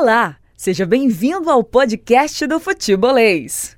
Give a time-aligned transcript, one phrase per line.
[0.00, 3.76] Olá, seja bem-vindo ao podcast do Futebolês.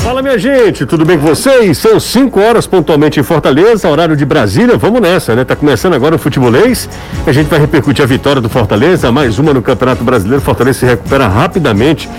[0.00, 1.78] Fala minha gente, tudo bem com vocês?
[1.78, 4.76] São 5 horas pontualmente em Fortaleza, horário de Brasília.
[4.76, 5.44] Vamos nessa, né?
[5.44, 6.88] Tá começando agora o futebolês.
[7.24, 10.42] A gente vai repercutir a vitória do Fortaleza, mais uma no Campeonato Brasileiro.
[10.42, 12.10] Fortaleza se recupera rapidamente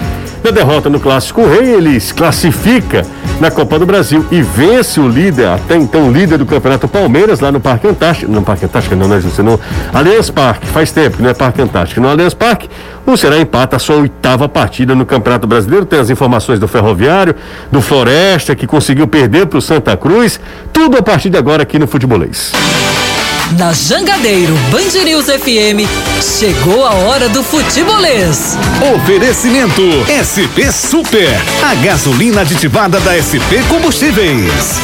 [0.42, 1.74] na derrota no Clássico Rei.
[1.74, 3.06] Ele se classifica
[3.44, 7.52] na Copa do Brasil e vence o líder, até então líder do Campeonato Palmeiras, lá
[7.52, 8.32] no Parque Antártico.
[8.32, 9.22] Não, Parque Antártico não, né?
[9.40, 9.60] No
[9.94, 12.00] Allianz Parque, faz tempo que não é Parque Antártico.
[12.00, 12.70] No Allianz Parque,
[13.06, 15.86] o Ceará empata a sua oitava partida no Campeonato Brasileiro.
[15.86, 17.36] Tem as informações do Ferroviário,
[17.70, 20.40] do Floresta, que conseguiu perder para o Santa Cruz.
[20.72, 22.54] Tudo a partir de agora aqui no Futebolês.
[23.52, 25.88] Na Jangadeiro Band News FM,
[26.22, 28.58] chegou a hora do futebolês.
[28.96, 31.30] Oferecimento SP Super,
[31.64, 34.80] a gasolina aditivada da SP Combustíveis.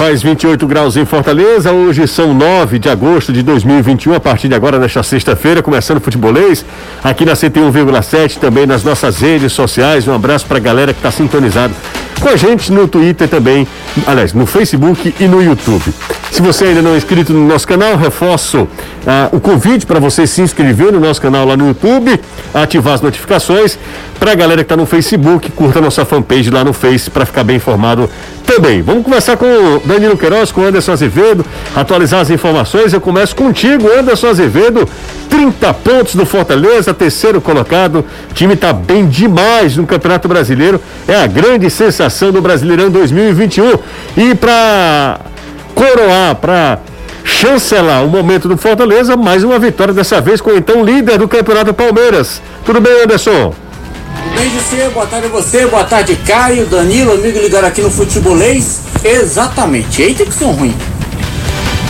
[0.00, 1.72] Faz 28 graus em Fortaleza.
[1.72, 4.14] Hoje são 9 de agosto de 2021.
[4.14, 6.64] A partir de agora, nesta sexta-feira, começando o futebolês
[7.04, 10.08] aqui na 101,7, também nas nossas redes sociais.
[10.08, 11.74] Um abraço para a galera que está sintonizado
[12.18, 13.66] com a gente no Twitter também,
[14.06, 15.92] aliás, no Facebook e no YouTube.
[16.30, 18.68] Se você ainda não é inscrito no nosso canal, reforço
[19.06, 22.20] ah, o convite para você se inscrever no nosso canal lá no YouTube,
[22.54, 23.78] ativar as notificações.
[24.18, 27.42] Para a galera que está no Facebook, curta nossa fanpage lá no Face para ficar
[27.42, 28.08] bem informado
[28.50, 28.82] também.
[28.82, 32.92] Vamos começar com o Danilo Queiroz, com o Anderson Azevedo, atualizar as informações.
[32.92, 34.88] Eu começo contigo, Anderson Azevedo.
[35.28, 38.04] 30 pontos do Fortaleza, terceiro colocado.
[38.28, 40.80] O time está bem demais no Campeonato Brasileiro.
[41.06, 43.78] É a grande sensação do Brasileirão 2021.
[44.16, 45.20] E para
[45.72, 46.80] coroar, para
[47.22, 51.28] chancelar o momento do Fortaleza, mais uma vitória dessa vez com o então líder do
[51.28, 52.42] Campeonato Palmeiras.
[52.64, 53.54] Tudo bem, Anderson?
[54.34, 54.88] Bem, José?
[54.90, 58.80] Boa tarde a você, boa tarde, Caio, Danilo, amigo ligado aqui no Futebolês.
[59.04, 60.74] Exatamente, eita que são ruim.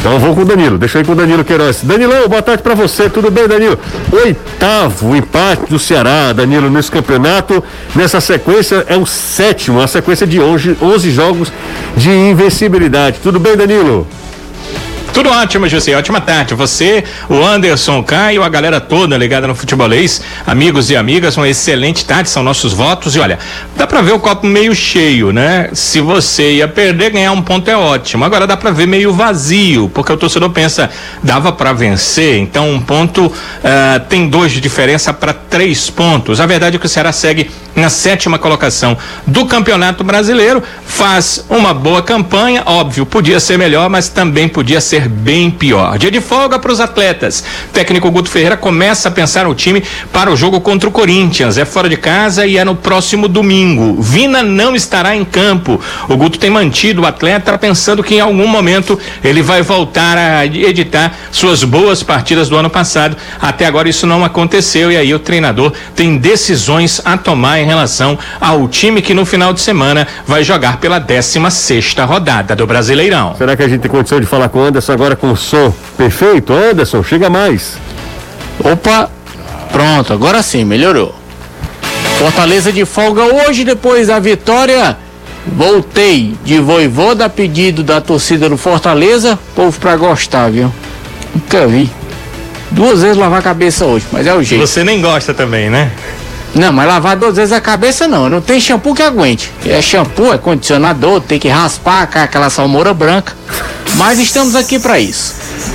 [0.00, 1.82] Então vou com o Danilo, deixa aí com o Danilo Queiroz.
[1.82, 3.78] Danilão, boa tarde para você, tudo bem, Danilo?
[4.10, 7.62] Oitavo empate do Ceará, Danilo, nesse campeonato.
[7.94, 11.52] Nessa sequência é o sétimo, a sequência de 11, 11 jogos
[11.96, 13.18] de invencibilidade.
[13.22, 14.06] Tudo bem, Danilo?
[15.12, 15.94] Tudo ótimo, José.
[15.96, 16.54] Ótima tarde.
[16.54, 21.48] Você, o Anderson, o Caio, a galera toda ligada no futebolês, amigos e amigas, uma
[21.48, 23.16] excelente tarde, são nossos votos.
[23.16, 23.38] E olha,
[23.76, 25.68] dá pra ver o copo meio cheio, né?
[25.72, 28.24] Se você ia perder, ganhar um ponto é ótimo.
[28.24, 30.88] Agora dá pra ver meio vazio, porque o torcedor pensa,
[31.22, 36.40] dava para vencer, então um ponto uh, tem dois de diferença para três pontos.
[36.40, 41.72] A verdade é que o Ceará segue na sétima colocação do Campeonato Brasileiro, faz uma
[41.72, 45.98] boa campanha, óbvio, podia ser melhor, mas também podia ser bem pior.
[45.98, 47.44] Dia de folga para os atletas.
[47.68, 51.58] O técnico Guto Ferreira começa a pensar no time para o jogo contra o Corinthians.
[51.58, 54.00] É fora de casa e é no próximo domingo.
[54.00, 55.80] Vina não estará em campo.
[56.08, 60.46] O Guto tem mantido o atleta pensando que em algum momento ele vai voltar a
[60.46, 63.16] editar suas boas partidas do ano passado.
[63.40, 68.18] Até agora isso não aconteceu e aí o treinador tem decisões a tomar em relação
[68.40, 73.34] ao time que no final de semana vai jogar pela 16 sexta rodada do Brasileirão.
[73.36, 75.72] Será que a gente tem condição de falar com o Anderson agora com o som
[75.96, 76.52] perfeito?
[76.52, 77.76] Anderson, chega mais.
[78.62, 79.10] Opa,
[79.72, 81.14] pronto, agora sim, melhorou.
[82.18, 84.96] Fortaleza de folga hoje, depois da vitória.
[85.46, 89.38] Voltei de voivoda a pedido da torcida do Fortaleza.
[89.54, 90.72] Povo pra gostar, viu?
[91.34, 91.90] Nunca vi.
[92.70, 94.66] Duas vezes lavar a cabeça hoje, mas é o jeito.
[94.66, 95.90] Você nem gosta também, né?
[96.54, 98.28] Não, mas lavar duas vezes a cabeça não.
[98.28, 99.52] Não tem shampoo que aguente.
[99.64, 103.32] É shampoo, é condicionador, tem que raspar aquela salmoura branca.
[103.96, 105.34] Mas estamos aqui para isso.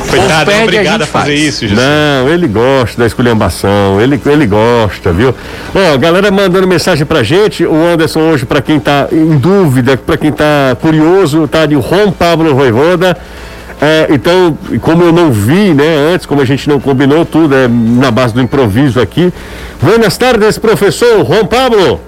[0.10, 1.40] Coitado, é obrigado a, a fazer faz.
[1.40, 1.82] isso, José.
[1.82, 5.34] Não, ele gosta da esculhambação, ele, ele gosta, viu?
[5.74, 10.18] Ó, galera mandando mensagem pra gente, o Anderson hoje, pra quem tá em dúvida, pra
[10.18, 13.18] quem tá curioso, tá de Juan Pablo Roivoda.
[13.82, 17.68] É, então, como eu não vi, né, antes, como a gente não combinou tudo, é
[17.68, 19.34] na base do improviso aqui.
[19.82, 22.00] Buenas tardes, professor Juan Pablo.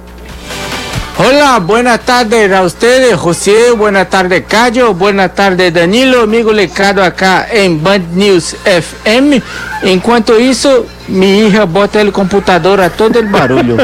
[1.20, 7.48] Hola, buenas tardes a ustedes, José, buenas tardes, Cayo, buenas tardes, Danilo, amigo lecado acá
[7.52, 9.42] en Band News FM.
[9.81, 13.78] Enquanto isso, minha hija bota o computador a todo o barulho.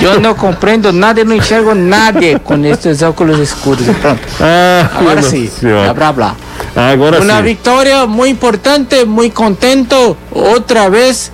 [0.00, 3.84] Eu não compreendo nada e não enxergo nada com esses óculos escuros.
[4.00, 4.20] Pronto.
[4.40, 6.36] Ah, Agora sim, blá blá blá.
[6.76, 10.16] Agora Uma vitória muito importante, muito contento.
[10.30, 11.32] Outra vez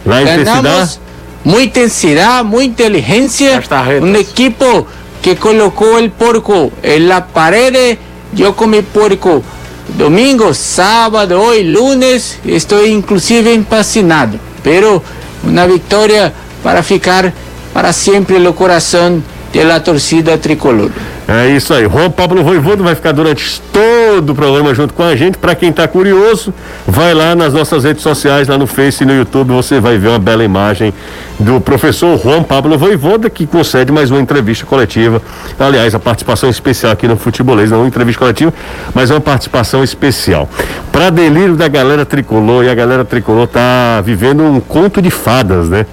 [1.46, 3.62] ganhamos muita intensidade, muita inteligência.
[4.02, 4.87] Um equipo
[5.22, 7.98] que colocou o porco em la parede.
[8.37, 9.43] Eu comi porco
[9.90, 12.38] domingo, sábado, hoje lunes.
[12.44, 14.38] Estou inclusive empacinado.
[14.62, 15.02] Pero
[15.44, 17.32] uma vitória para ficar
[17.72, 19.22] para sempre no coração de
[19.54, 20.90] la torcida tricolor.
[21.28, 21.88] É isso aí.
[21.88, 25.37] Juan Pablo Voivodo vai ficar durante todo o programa junto com a gente.
[25.37, 26.54] Para quem está curioso,
[26.87, 30.08] vai lá nas nossas redes sociais, lá no Face e no YouTube, você vai ver
[30.08, 30.94] uma bela imagem
[31.38, 35.20] do professor Juan Pablo Voivoda, que concede mais uma entrevista coletiva.
[35.58, 38.54] Aliás, a participação especial aqui no Futebolês, não uma entrevista coletiva,
[38.94, 40.49] mas uma participação especial.
[40.92, 45.69] Para delírio da galera tricolor, e a galera tricolor tá vivendo um conto de fadas,
[45.69, 45.87] né?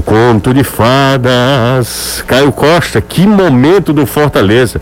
[0.00, 2.24] O conto de fadas.
[2.26, 4.80] Caio Costa, que momento do Fortaleza.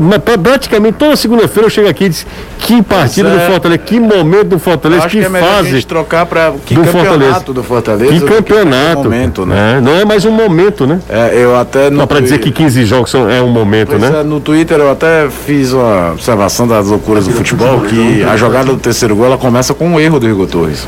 [0.00, 2.26] Mas, praticamente toda segunda-feira eu chego aqui e diz
[2.58, 3.32] que partida é.
[3.32, 6.52] do Fortaleza, que momento do Fortaleza, que, que é melhor a fase gente trocar para
[6.64, 7.52] que do campeonato Fortaleza.
[7.52, 8.12] do Fortaleza.
[8.12, 9.04] Que do que campeonato.
[9.04, 9.76] momento, né?
[9.76, 11.00] É, não é mais um momento, né?
[11.08, 14.20] É, eu até Não, para dizer que 15 jogos são, é um momento, Pois né?
[14.20, 18.66] é, no Twitter eu até fiz uma observação das loucuras do futebol, que a jogada
[18.66, 20.86] do terceiro gol ela começa com um erro do Igor Torres.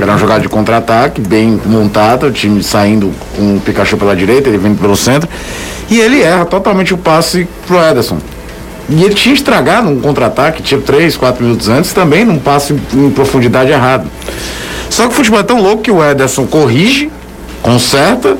[0.00, 4.48] Era uma jogada de contra-ataque, bem montada, o time saindo com o Pikachu pela direita,
[4.48, 5.28] ele vindo pelo centro,
[5.90, 8.18] e ele erra totalmente o passe pro Ederson.
[8.88, 13.10] E ele tinha estragado um contra-ataque, tipo 3, 4 minutos antes, também num passe em,
[13.10, 14.06] profundidade errado.
[14.88, 17.10] Só que o futebol é tão louco que o Ederson corrige,
[17.62, 18.36] conserta,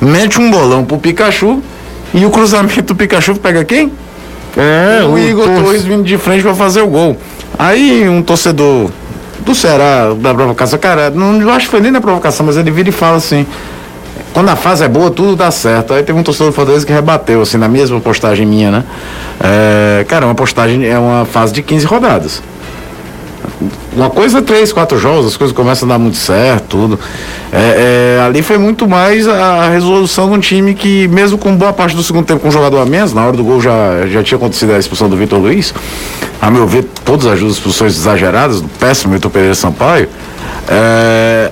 [0.00, 1.62] mete um bolão pro Pikachu
[2.12, 3.92] e o cruzamento do Pikachu pega quem?
[4.56, 5.62] É, o Igor Torres.
[5.62, 7.16] Torres vindo de frente para fazer o gol.
[7.58, 8.90] Aí um torcedor
[9.40, 12.88] do Ceará, da provocação, cara, não acho que foi nem na provocação, mas ele vira
[12.88, 13.46] e fala assim.
[14.32, 15.92] Quando a fase é boa, tudo dá certo.
[15.92, 18.84] Aí teve um torcedor do Fortaleza que rebateu, assim, na mesma postagem minha, né?
[19.40, 22.42] É, cara, uma postagem é uma fase de 15 rodadas.
[23.94, 26.98] Uma coisa é três, quatro jogos, as coisas começam a dar muito certo, tudo.
[27.52, 31.72] É, é, ali foi muito mais a resolução de um time que, mesmo com boa
[31.72, 34.22] parte do segundo tempo com um jogador a menos, na hora do gol já, já
[34.22, 35.74] tinha acontecido a expulsão do Vitor Luiz.
[36.40, 40.08] A meu ver, todas as expulsões exageradas, do péssimo Vitor Pereira Sampaio.
[40.68, 41.50] É,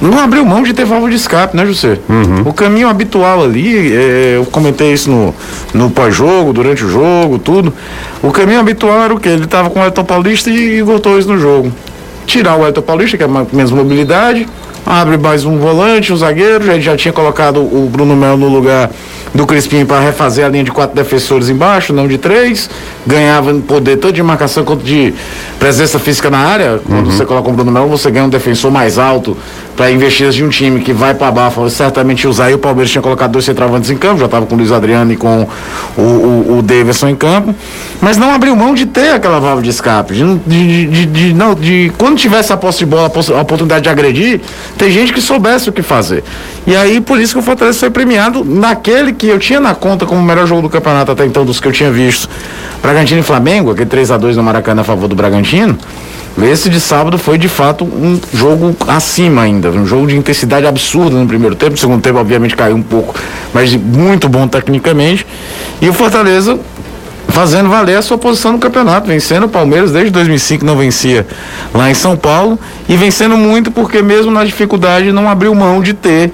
[0.00, 1.98] não abriu mão de ter válvula de escape, né, José?
[2.46, 5.34] O caminho habitual ali, é, eu comentei isso no,
[5.74, 7.72] no pós-jogo, durante o jogo, tudo.
[8.22, 9.30] O caminho habitual era o quê?
[9.30, 11.72] Ele estava com o Elton Paulista e Igor Torres no jogo.
[12.26, 14.46] Tirar o Elton Paulista, que é ma- menos mobilidade,
[14.86, 18.90] abre mais um volante, um zagueiro, já, já tinha colocado o Bruno Melo no lugar
[19.34, 22.70] do Crispim para refazer a linha de quatro defensores embaixo, não de três.
[23.06, 25.12] Ganhava poder tanto de marcação quanto de
[25.58, 26.80] presença física na área.
[26.86, 29.36] Quando você coloca o Bruno Melo, você ganha um defensor mais alto
[29.78, 32.50] para investidas de um time que vai para baixo, certamente usar.
[32.50, 35.12] E o Palmeiras tinha colocado dois centroavantes em campo, já estava com o Luiz Adriano
[35.12, 35.46] e com
[35.96, 37.54] o, o, o Davidson em campo.
[38.00, 40.14] Mas não abriu mão de ter aquela válvula de escape.
[40.14, 43.88] De, de, de, de- não, de quando tivesse a posse de bola, a oportunidade de
[43.88, 44.40] agredir,
[44.76, 46.24] tem gente que soubesse o que fazer.
[46.66, 50.04] E aí, por isso que o Fortaleza foi premiado naquele que eu tinha na conta
[50.04, 52.28] como o melhor jogo do campeonato até então, dos que eu tinha visto.
[52.82, 55.78] Bragantino e Flamengo, aquele 3 a 2 no Maracanã a favor do Bragantino.
[56.40, 61.16] Esse de sábado foi de fato um jogo acima ainda, um jogo de intensidade absurda
[61.16, 63.14] no primeiro tempo, no segundo tempo obviamente caiu um pouco,
[63.52, 65.26] mas muito bom tecnicamente.
[65.80, 66.58] E o Fortaleza
[67.28, 71.26] fazendo valer a sua posição no campeonato, vencendo o Palmeiras desde 2005 não vencia
[71.74, 72.58] lá em São Paulo
[72.88, 76.32] e vencendo muito porque mesmo na dificuldade não abriu mão de ter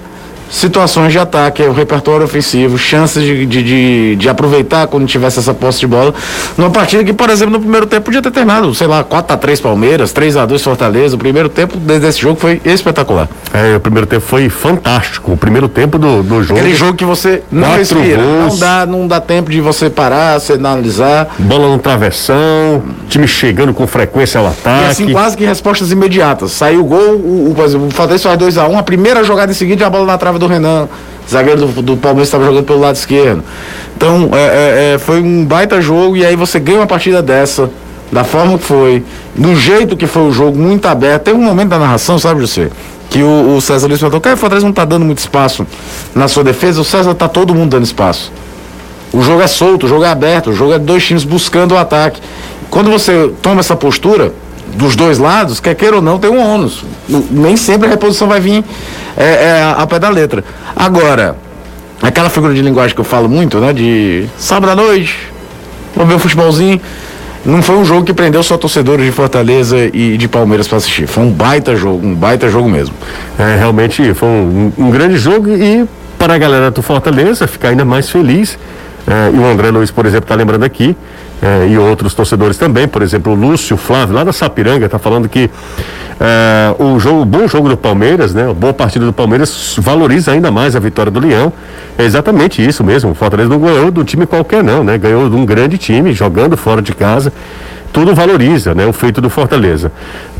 [0.54, 5.52] situações de ataque, o repertório ofensivo, chances de, de, de, de aproveitar quando tivesse essa
[5.52, 6.14] posse de bola.
[6.56, 10.12] Numa partida que, por exemplo, no primeiro tempo podia ter terminado, sei lá, 4x3 Palmeiras,
[10.14, 11.16] 3x2 Fortaleza.
[11.16, 13.28] O primeiro tempo desse jogo foi espetacular.
[13.52, 15.32] É, o primeiro tempo foi fantástico.
[15.32, 16.60] O primeiro tempo do, do jogo.
[16.60, 18.52] Aquele jogo que você não respira, gols.
[18.52, 21.34] não dá, não dá tempo de você parar, você analisar.
[21.38, 24.84] Bola no travessão, time chegando com frequência ao E ataque.
[24.86, 26.52] assim, quase que respostas imediatas.
[26.52, 29.90] Saiu o gol, o, o, o Fortaleza faz 2x1, a primeira jogada em seguida a
[29.90, 30.88] bola na trave do Renan.
[31.28, 33.42] Zagueiro do, do Palmeiras estava jogando pelo lado esquerdo.
[33.96, 37.70] Então, é, é, é, foi um baita jogo e aí você ganha uma partida dessa,
[38.12, 39.02] da forma que foi,
[39.34, 41.22] do jeito que foi o jogo, muito aberto.
[41.22, 42.68] Teve um momento da narração, sabe, José?
[43.08, 45.66] Que o, o César Luiz falou, cara, o Fortaleza não tá dando muito espaço
[46.14, 48.30] na sua defesa, o César tá todo mundo dando espaço.
[49.12, 51.78] O jogo é solto, o jogo é aberto, o jogo é dois times buscando o
[51.78, 52.20] ataque.
[52.68, 54.32] Quando você toma essa postura
[54.76, 56.84] dos dois lados, quer queira ou não, tem um ônus.
[57.30, 58.64] Nem sempre a reposição vai vir
[59.16, 60.44] é, é, a pé da letra.
[60.74, 61.36] Agora,
[62.02, 63.72] aquela figura de linguagem que eu falo muito, né?
[63.72, 65.16] De sábado à noite,
[65.94, 66.80] vamos ver um futebolzinho.
[67.44, 71.06] Não foi um jogo que prendeu só torcedores de Fortaleza e de Palmeiras para assistir.
[71.06, 72.94] Foi um baita jogo, um baita jogo mesmo.
[73.38, 75.86] É, realmente foi um, um grande jogo e
[76.18, 78.58] para a galera do Fortaleza ficar ainda mais feliz.
[79.06, 80.96] É, e o André Luiz, por exemplo, está lembrando aqui,
[81.44, 85.28] é, e outros torcedores também, por exemplo, o Lúcio Flávio, lá da Sapiranga, está falando
[85.28, 85.50] que
[86.18, 88.48] é, o, jogo, o bom jogo do Palmeiras, né?
[88.48, 91.52] A boa partida do Palmeiras valoriza ainda mais a vitória do Leão.
[91.98, 93.10] É exatamente isso mesmo.
[93.10, 94.96] O Fortaleza não ganhou do time qualquer, não, né?
[94.96, 97.30] Ganhou de um grande time, jogando fora de casa
[97.94, 99.92] tudo valoriza, né, o feito do Fortaleza.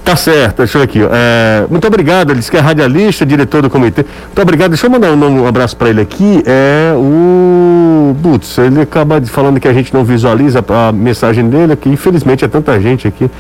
[0.05, 1.01] Tá certo, deixa eu ver aqui.
[1.03, 4.05] É, muito obrigado, ele disse que é radialista, diretor do comitê.
[4.27, 4.71] Muito obrigado.
[4.71, 6.43] Deixa eu mandar um, um abraço para ele aqui.
[6.45, 8.15] É o.
[8.23, 11.89] Putz, ele acaba falando que a gente não visualiza a mensagem dele aqui.
[11.89, 13.31] Infelizmente é tanta gente aqui,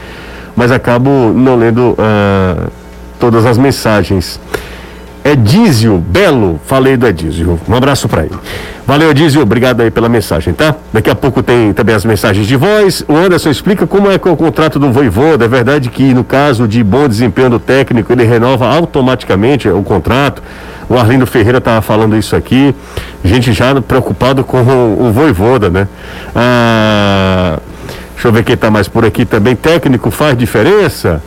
[0.56, 2.68] mas acabo não lendo ah,
[3.20, 4.40] todas as mensagens.
[5.24, 7.58] Edísio Belo, falei do Edísio.
[7.66, 8.34] Um abraço para ele.
[8.86, 10.74] Valeu, Edísio, obrigado aí pela mensagem, tá?
[10.92, 13.02] Daqui a pouco tem também as mensagens de voz.
[13.08, 15.46] O Anderson explica como é que é o contrato do Voivoda.
[15.46, 20.42] É verdade que no caso de bom desempenho do técnico, ele renova automaticamente o contrato.
[20.90, 22.74] O Arlindo Ferreira estava falando isso aqui.
[23.24, 25.88] Gente já preocupado com o, o Voivoda, né?
[26.36, 27.58] Ah,
[28.12, 29.56] deixa eu ver quem está mais por aqui também.
[29.56, 31.22] Técnico faz diferença?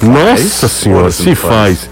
[0.00, 1.90] Nossa senhora, Ora, se não faz.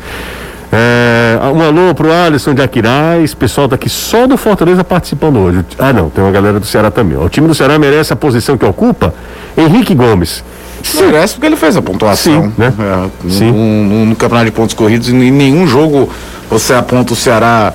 [0.73, 5.65] É, um alô pro Alisson de Aquiraz, pessoal daqui só do Fortaleza participando hoje.
[5.79, 7.19] Ah, não, tem uma galera do Ceará também.
[7.19, 9.13] O time do Ceará merece a posição que ocupa.
[9.57, 10.45] Henrique Gomes.
[10.83, 12.45] Sim, Merece porque ele fez a pontuação.
[12.45, 12.73] Sim, né?
[12.79, 14.07] É, Sim.
[14.07, 16.09] No, campeonato de pontos corridos, em nenhum jogo
[16.49, 17.73] você aponta o Ceará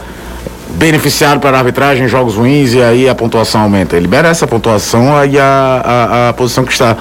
[0.72, 3.96] beneficiado para a arbitragem em jogos ruins e aí a pontuação aumenta.
[3.96, 6.98] Ele merece a pontuação e a, a, a posição que está.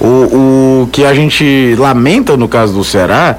[0.00, 3.36] O, o que a gente lamenta no caso do Ceará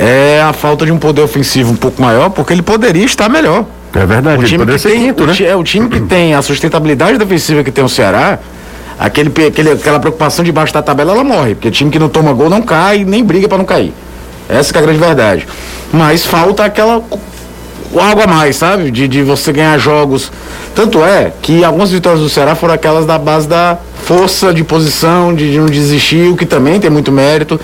[0.00, 3.66] é a falta de um poder ofensivo um pouco maior, porque ele poderia estar melhor.
[3.94, 4.42] é verdade.
[4.42, 5.34] O time, que tem, quinto, né?
[5.44, 8.38] é o time que tem a sustentabilidade defensiva que tem o Ceará,
[8.98, 11.54] aquele, aquele, aquela preocupação de baixo da tabela, ela morre.
[11.54, 13.92] Porque time que não toma gol não cai, nem briga para não cair.
[14.48, 15.46] Essa que é a grande verdade.
[15.92, 17.02] Mas falta aquela
[17.98, 18.90] algo a mais, sabe?
[18.90, 20.32] De, de você ganhar jogos.
[20.74, 25.34] Tanto é que algumas vitórias do Ceará foram aquelas da base da força de posição,
[25.34, 27.60] de, de não desistir, o que também tem muito mérito.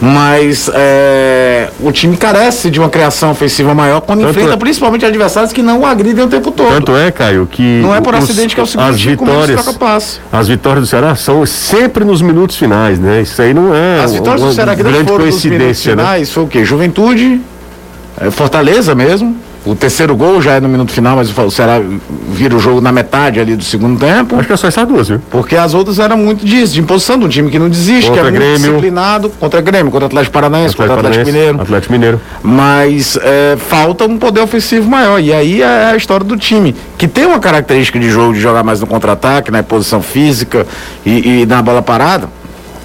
[0.00, 5.04] Mas é, o time carece de uma criação ofensiva maior quando Tanto enfrenta é- principalmente
[5.04, 6.68] adversários que não o agridem o tempo todo.
[6.68, 7.80] Tanto é, Caio, que.
[7.82, 10.20] Não é por os- acidente que é o segundo as vitórias, troca passe.
[10.32, 13.22] As vitórias do Ceará são sempre nos minutos finais, né?
[13.22, 15.96] Isso aí não é As vitórias uma do Ceará que grande foram nos minutos coincidência,
[15.96, 16.02] né?
[16.04, 16.64] finais foi o quê?
[16.64, 17.40] Juventude,
[18.20, 19.36] é, Fortaleza mesmo.
[19.68, 21.78] O terceiro gol já é no minuto final, mas o Ceará
[22.30, 24.34] vira o jogo na metade ali do segundo tempo.
[24.36, 25.20] Acho que é só essas duas, viu?
[25.30, 28.22] Porque as outras eram muito disso, de imposição de um time que não desiste, Contra
[28.22, 28.58] que é muito Grêmio.
[28.68, 31.60] disciplinado, contra Grêmio, contra Atlético Paranaense, contra Atlético Paranaense, Mineiro.
[31.60, 32.20] Atlético Mineiro.
[32.42, 35.20] Mas é, falta um poder ofensivo maior.
[35.20, 38.64] E aí é a história do time, que tem uma característica de jogo de jogar
[38.64, 40.66] mais no contra-ataque, na posição física
[41.04, 42.28] e, e na bola parada.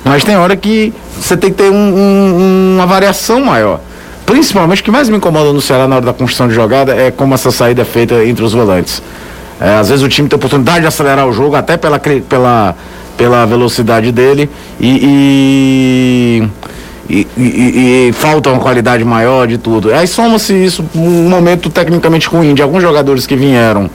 [0.03, 3.79] Mas tem hora que você tem que ter um- um- uma variação maior.
[4.25, 7.11] Principalmente o que mais me incomoda no Ceará na hora da construção de jogada é
[7.11, 9.01] como essa saída é feita entre os volantes.
[9.59, 12.75] É, às vezes o time tem oportunidade de acelerar o jogo, até pela, pela,
[13.17, 14.49] pela velocidade dele,
[14.79, 16.49] e,
[17.09, 19.93] e, e, e- e falta uma qualidade maior de tudo.
[19.93, 23.89] Aí soma-se isso um momento tecnicamente ruim de alguns jogadores que vieram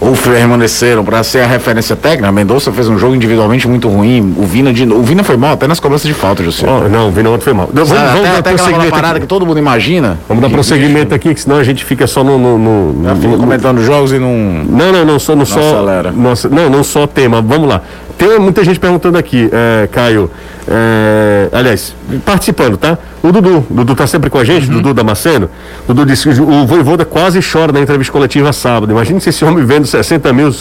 [0.00, 2.30] ou permaneceram para ser a referência técnica.
[2.30, 4.34] Mendonça fez um jogo individualmente muito ruim.
[4.36, 6.66] O Vina, de, o Vina foi mal até nas cobranças de falta, José.
[6.68, 7.68] Ó, não, o Vina ontem foi mal.
[7.72, 9.20] Vamos, vamos até, dar prosseguimento parada aqui.
[9.22, 10.18] que todo mundo imagina.
[10.28, 12.38] Vamos dar prosseguimento aqui, que senão a gente fica só no.
[12.38, 14.28] no, no, no- comentando jogos e não.
[14.68, 16.12] Não, não, não só, não só, acelera.
[16.12, 17.42] nossa, não, não só tema.
[17.42, 17.82] Vamos lá.
[18.18, 20.28] Tem muita gente perguntando aqui, é, Caio.
[20.66, 21.94] é, aliás,
[22.26, 22.98] participando, tá?
[23.22, 24.74] O Dudu, o Dudu tá sempre com a gente, Uhum.
[24.74, 25.48] Dudu Damasceno.
[25.86, 28.90] Dudu disse que o Voivoda quase chora na entrevista coletiva sábado.
[28.90, 30.52] Imagine se esse homem vendo 60 mil,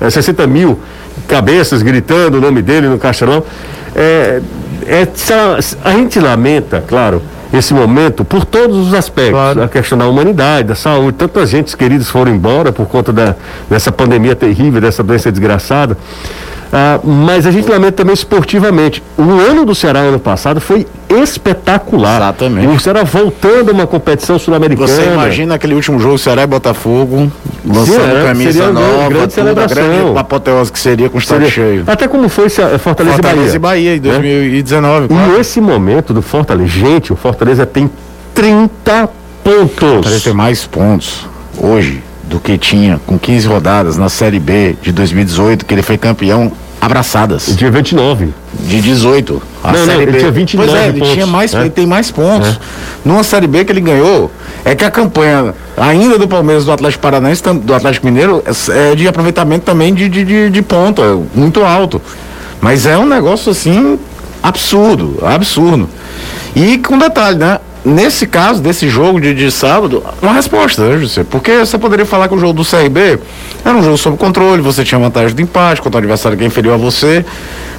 [0.00, 0.80] é, 60 mil
[1.28, 3.42] cabeças gritando o nome dele no caixão.
[3.94, 4.40] É,
[4.86, 5.06] é,
[5.84, 9.58] a gente lamenta, claro, esse momento por todos os aspectos.
[9.62, 11.18] A questão da humanidade, da saúde.
[11.18, 13.36] Tantas gente queridos foram embora por conta da,
[13.68, 15.96] dessa pandemia terrível, dessa doença desgraçada.
[16.72, 19.02] Ah, mas a gente lamenta também esportivamente.
[19.18, 22.16] O ano do Ceará ano passado foi espetacular.
[22.16, 22.66] Exatamente.
[22.68, 24.88] O Ceará voltando a uma competição sul-americana.
[24.88, 27.30] Você imagina aquele último jogo, Ceará e Botafogo,
[27.62, 29.76] lançando é, camisa nova, grande tudo, a celebração.
[29.84, 31.84] grande apoteose que seria com o estádio cheio.
[31.86, 33.58] Até como foi Fortaleza, Fortaleza e e Bahia.
[33.58, 35.08] Bahia em 2019.
[35.08, 35.36] claro.
[35.36, 37.90] E esse momento do Fortaleza, gente, o Fortaleza tem
[38.34, 39.10] 30
[39.44, 39.78] pontos.
[39.78, 41.26] Fortaleza tem mais pontos
[41.60, 42.02] hoje
[42.32, 46.50] do que tinha com 15 rodadas na Série B de 2018, que ele foi campeão
[46.80, 47.54] abraçadas.
[47.54, 48.30] Dia 29.
[48.58, 49.42] De 18.
[49.62, 50.18] A Não, não, Série ele B.
[50.18, 51.60] tinha 29 Pois é, ele pontos, tinha mais, né?
[51.60, 52.58] ele tem mais pontos.
[53.04, 54.30] Numa Série B que ele ganhou,
[54.64, 59.06] é que a campanha ainda do Palmeiras do Atlético Paranaense, do Atlético Mineiro, é de
[59.06, 61.02] aproveitamento também de, de, de, de ponta,
[61.34, 62.00] muito alto.
[62.62, 63.98] Mas é um negócio assim
[64.42, 65.86] absurdo, absurdo.
[66.56, 67.58] E com detalhe, né?
[67.84, 71.24] Nesse caso, desse jogo de, de sábado, uma resposta, né, José?
[71.28, 73.18] Porque você poderia falar que o jogo do CRB
[73.64, 76.46] era um jogo sob controle, você tinha vantagem do empate contra o adversário que é
[76.46, 77.24] inferior a você.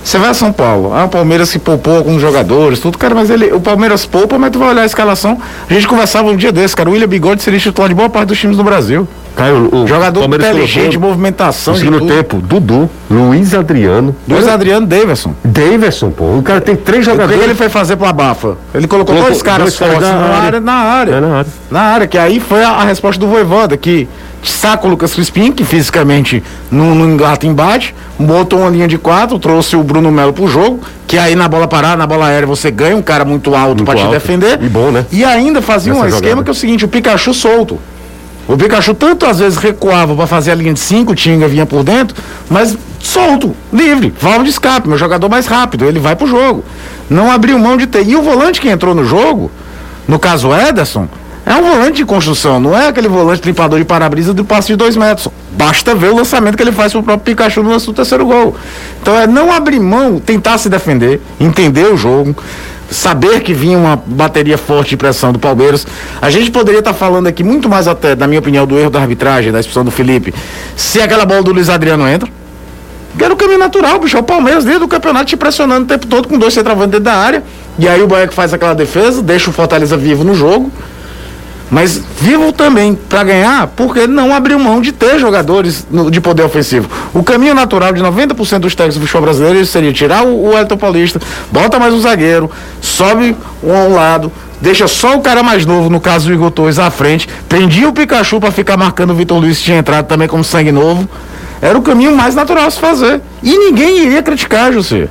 [0.03, 3.29] Você vai a São Paulo, ah, o Palmeiras se poupou alguns jogadores, tudo, cara, mas
[3.29, 5.39] ele, o Palmeiras poupa, mas tu vai olhar a escalação.
[5.69, 8.27] A gente conversava um dia desse, cara, o William Bigode seria titular de boa parte
[8.27, 9.07] dos times do Brasil.
[9.35, 14.85] Caio, o Jogador Palmeiras inteligente, colocou movimentação No segundo tempo, Dudu, Luiz Adriano, Luiz Adriano
[14.85, 15.33] Davidson.
[15.43, 16.37] Daverson, pô.
[16.37, 17.41] O cara tem três O que jogadores.
[17.43, 18.57] ele foi fazer pro Abafa?
[18.73, 20.59] Ele colocou Colocou dois caras fortes na na área.
[20.59, 21.11] na área.
[21.15, 21.51] É, na área.
[21.71, 24.07] Na área, que aí foi a, a resposta do Voivoda, que
[24.43, 29.39] saca o Lucas Crispim, que fisicamente não, não engata embate, botou uma linha de quatro,
[29.39, 32.69] trouxe o Bruno Melo pro jogo, que aí na bola parada, na bola aérea, você
[32.69, 34.59] ganha um cara muito alto pra te defender.
[34.61, 35.05] E bom, né?
[35.11, 36.43] E ainda fazia um Nessa esquema jogada.
[36.43, 37.79] que é o seguinte, o Pikachu solto.
[38.47, 41.65] O Pikachu tanto às vezes recuava pra fazer a linha de cinco, o Tinga vinha
[41.65, 42.15] por dentro,
[42.49, 46.63] mas solto, livre, válvula de escape, meu jogador mais rápido, ele vai pro jogo.
[47.09, 48.07] Não abriu mão de ter.
[48.07, 49.51] E o volante que entrou no jogo,
[50.07, 51.07] no caso Ederson,
[51.45, 54.75] é um volante de construção, não é aquele volante limpador de para-brisa do passe de
[54.77, 55.27] dois metros.
[55.51, 58.55] Basta ver o lançamento que ele faz pro próprio Pikachu no do terceiro gol.
[59.01, 62.35] Então é não abrir mão, tentar se defender, entender o jogo,
[62.93, 65.85] saber que vinha uma bateria forte de pressão do Palmeiras.
[66.21, 68.99] A gente poderia estar falando aqui muito mais até, na minha opinião, do erro da
[68.99, 70.33] arbitragem, da expulsão do Felipe,
[70.75, 72.29] se aquela bola do Luiz Adriano entra.
[73.19, 74.17] Era o caminho natural, bicho.
[74.17, 77.05] É o Palmeiras desde o campeonato te pressionando o tempo todo com dois centroavantes dentro
[77.05, 77.43] da área.
[77.77, 80.71] E aí o Boeck faz aquela defesa, deixa o Fortaleza vivo no jogo.
[81.73, 86.43] Mas vivo também para ganhar, porque não abriu mão de ter jogadores no- de poder
[86.43, 86.87] ofensivo.
[87.15, 90.77] O caminho natural de 90% dos técnicos do futebol brasileiro seria tirar o, o Elton
[90.77, 91.19] Paulista,
[91.51, 92.49] bota mais um zagueiro,
[92.79, 96.51] sobe um a um lado, deixa só o cara mais novo, no caso o Igor
[96.51, 100.05] Torres, à frente, prendia o Pikachu para ficar marcando o Vitor Luiz que tinha entrado
[100.05, 101.09] também como sangue novo.
[101.59, 103.19] Era o caminho mais natural a se fazer.
[103.41, 105.07] E ninguém iria criticar, José.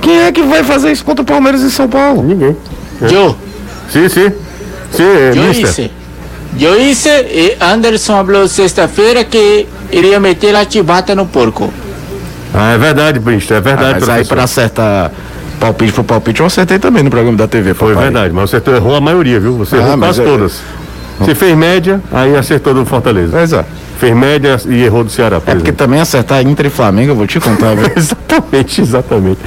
[0.00, 2.22] Quem é que vai fazer isso contra o Palmeiras em São Paulo?
[2.22, 2.56] Ninguém.
[3.02, 3.34] Yo,
[3.92, 4.32] Sim, sim.
[4.92, 5.32] Sim, é,
[6.58, 11.70] Yo hice y Anderson habló sexta-feira que iria meter a chibata no porco.
[12.52, 14.00] Ah, é verdade, Bristo, é verdade.
[14.00, 14.34] mas aí professor.
[14.34, 15.10] para acertar
[15.60, 17.74] palpite pro palpite, eu acertei também no programa da TV.
[17.74, 18.10] Foi papai.
[18.10, 19.54] verdade, mas você errou a maioria, viu?
[19.58, 20.60] Você Ah, errou mas quase é- todas.
[21.20, 23.30] Você fez média, aí acertou do Fortaleza.
[23.32, 23.64] Mas é.
[23.98, 25.76] Fez média e errou do Ceará, por É porque exemplo.
[25.86, 27.74] também acertar Inter e Flamengo, eu vou te contar?
[27.96, 29.38] Exatamente, exatamente.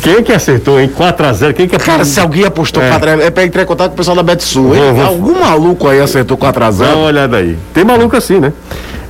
[0.00, 0.88] Quem é que acertou, hein?
[0.96, 2.88] 4x0, quem que é Cara, se alguém apostou É.
[2.88, 4.92] 4 é pra entrar em contato com o pessoal da Betsul, hein?
[4.94, 7.58] Vou- Algum maluco aí acertou 4 a Dá 0 uma olhada aí.
[7.74, 8.52] Tem maluco assim, né?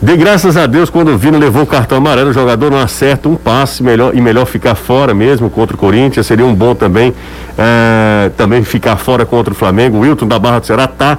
[0.01, 3.29] De graças a Deus, quando o Vina levou o cartão amarelo, o jogador não acerta
[3.29, 6.27] um passe melhor, e melhor ficar fora mesmo contra o Corinthians.
[6.27, 7.13] Seria um bom também
[7.59, 9.99] eh, também ficar fora contra o Flamengo.
[9.99, 11.19] O Wilton da Barra do Ceará tá,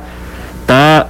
[0.66, 1.06] tá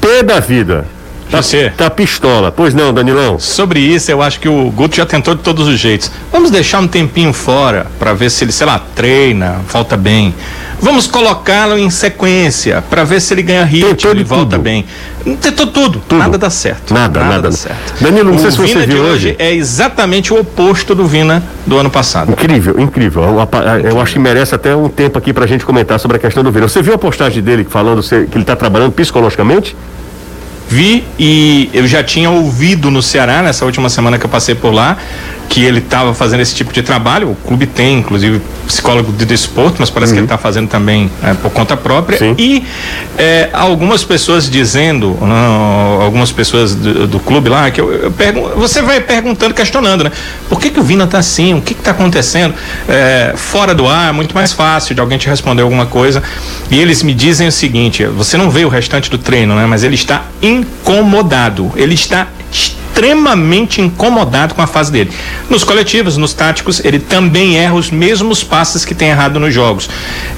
[0.00, 0.84] pé da vida.
[1.30, 1.72] Tá, José.
[1.76, 2.52] tá pistola.
[2.52, 3.38] Pois não, Danilão?
[3.38, 6.10] Sobre isso, eu acho que o Guto já tentou de todos os jeitos.
[6.30, 10.32] Vamos deixar um tempinho fora para ver se ele, sei lá, treina, volta bem.
[10.80, 14.58] Vamos colocá-lo em sequência para ver se ele ganha ritmo Tentou de e volta tudo.
[14.62, 14.84] bem.
[15.40, 16.02] Tentou tudo.
[16.12, 16.92] Nada dá certo.
[16.94, 17.42] Nada, nada.
[17.50, 17.94] dá certo.
[18.00, 19.36] Danilo, não o sei se você Vina de viu hoje hoje.
[19.38, 22.30] é exatamente o oposto do Vina do ano passado.
[22.30, 23.22] Incrível, incrível.
[23.24, 26.20] Eu, apa- eu acho que merece até um tempo aqui pra gente comentar sobre a
[26.20, 26.68] questão do Vina.
[26.68, 29.74] Você viu a postagem dele falando que ele tá trabalhando psicologicamente?
[30.68, 34.72] Vi e eu já tinha ouvido no Ceará, nessa última semana que eu passei por
[34.72, 34.96] lá,
[35.48, 37.30] que ele estava fazendo esse tipo de trabalho.
[37.30, 41.34] O clube tem, inclusive, psicólogo de desporto, mas parece que ele está fazendo também é,
[41.34, 42.18] por conta própria.
[42.18, 42.34] Sim.
[42.36, 42.64] E
[43.16, 48.48] é, algumas pessoas dizendo, não, algumas pessoas do, do clube lá, que eu, eu pergun-
[48.56, 50.12] você vai perguntando, questionando, né?
[50.48, 51.54] Por que, que o Vina tá assim?
[51.54, 52.54] O que está acontecendo?
[52.88, 56.22] É, fora do ar, é muito mais fácil de alguém te responder alguma coisa.
[56.70, 59.64] E eles me dizem o seguinte: você não vê o restante do treino, né?
[59.66, 61.72] Mas ele está incomodado.
[61.76, 62.26] Ele está
[62.96, 65.10] extremamente incomodado com a fase dele.
[65.50, 69.88] Nos coletivos, nos táticos, ele também erra os mesmos passes que tem errado nos jogos.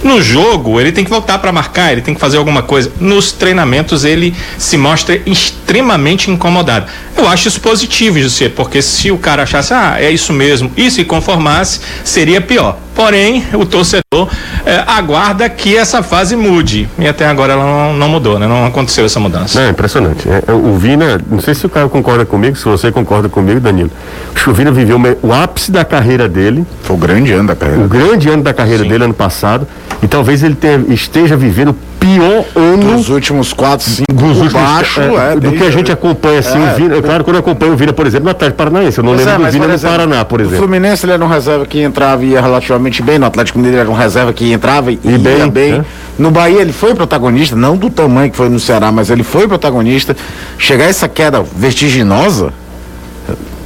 [0.02, 2.90] No jogo, ele tem que voltar para marcar, ele tem que fazer alguma coisa.
[2.98, 6.86] Nos treinamentos, ele se mostra extremamente incomodado.
[7.16, 10.90] Eu acho isso positivo, José, porque se o cara achasse, ah, é isso mesmo, e
[10.90, 12.76] se conformasse, seria pior.
[12.98, 14.28] Porém, o torcedor
[14.66, 16.88] eh, aguarda que essa fase mude.
[16.98, 18.48] E até agora ela não, não mudou, né?
[18.48, 19.60] Não aconteceu essa mudança.
[19.62, 20.28] É impressionante.
[20.28, 23.60] É, é, o Vina, não sei se o cara concorda comigo, se você concorda comigo,
[23.60, 23.88] Danilo.
[24.34, 27.54] Acho que o Vina viveu o ápice da carreira dele, Foi o grande ano da
[27.54, 27.84] carreira.
[27.84, 29.64] o grande ano da carreira dele ano passado,
[30.02, 34.52] e talvez ele tenha- esteja vivendo o pior ano Dos últimos 4, 5 dos últimos
[34.52, 36.72] baixo, é, é, do que a gente acompanha assim, É.
[36.72, 39.12] o Vina, claro, quando eu acompanho o Vina, por exemplo, no Atlético Paranaense, eu não
[39.12, 40.58] lembro é, do por no exemplo, Paraná, por O exemplo.
[40.58, 43.18] Fluminense ele era um reserva que entrava e ia relativamente bem.
[43.18, 45.72] No Atlético Mineiro era um reserva que entrava e, ia bem, bem.
[45.72, 45.84] né?
[46.18, 49.46] No Bahia ele foi protagonista, não do tamanho que foi no Ceará, mas ele foi
[49.46, 50.16] protagonista.
[50.58, 52.52] Chegar essa queda vertiginosa.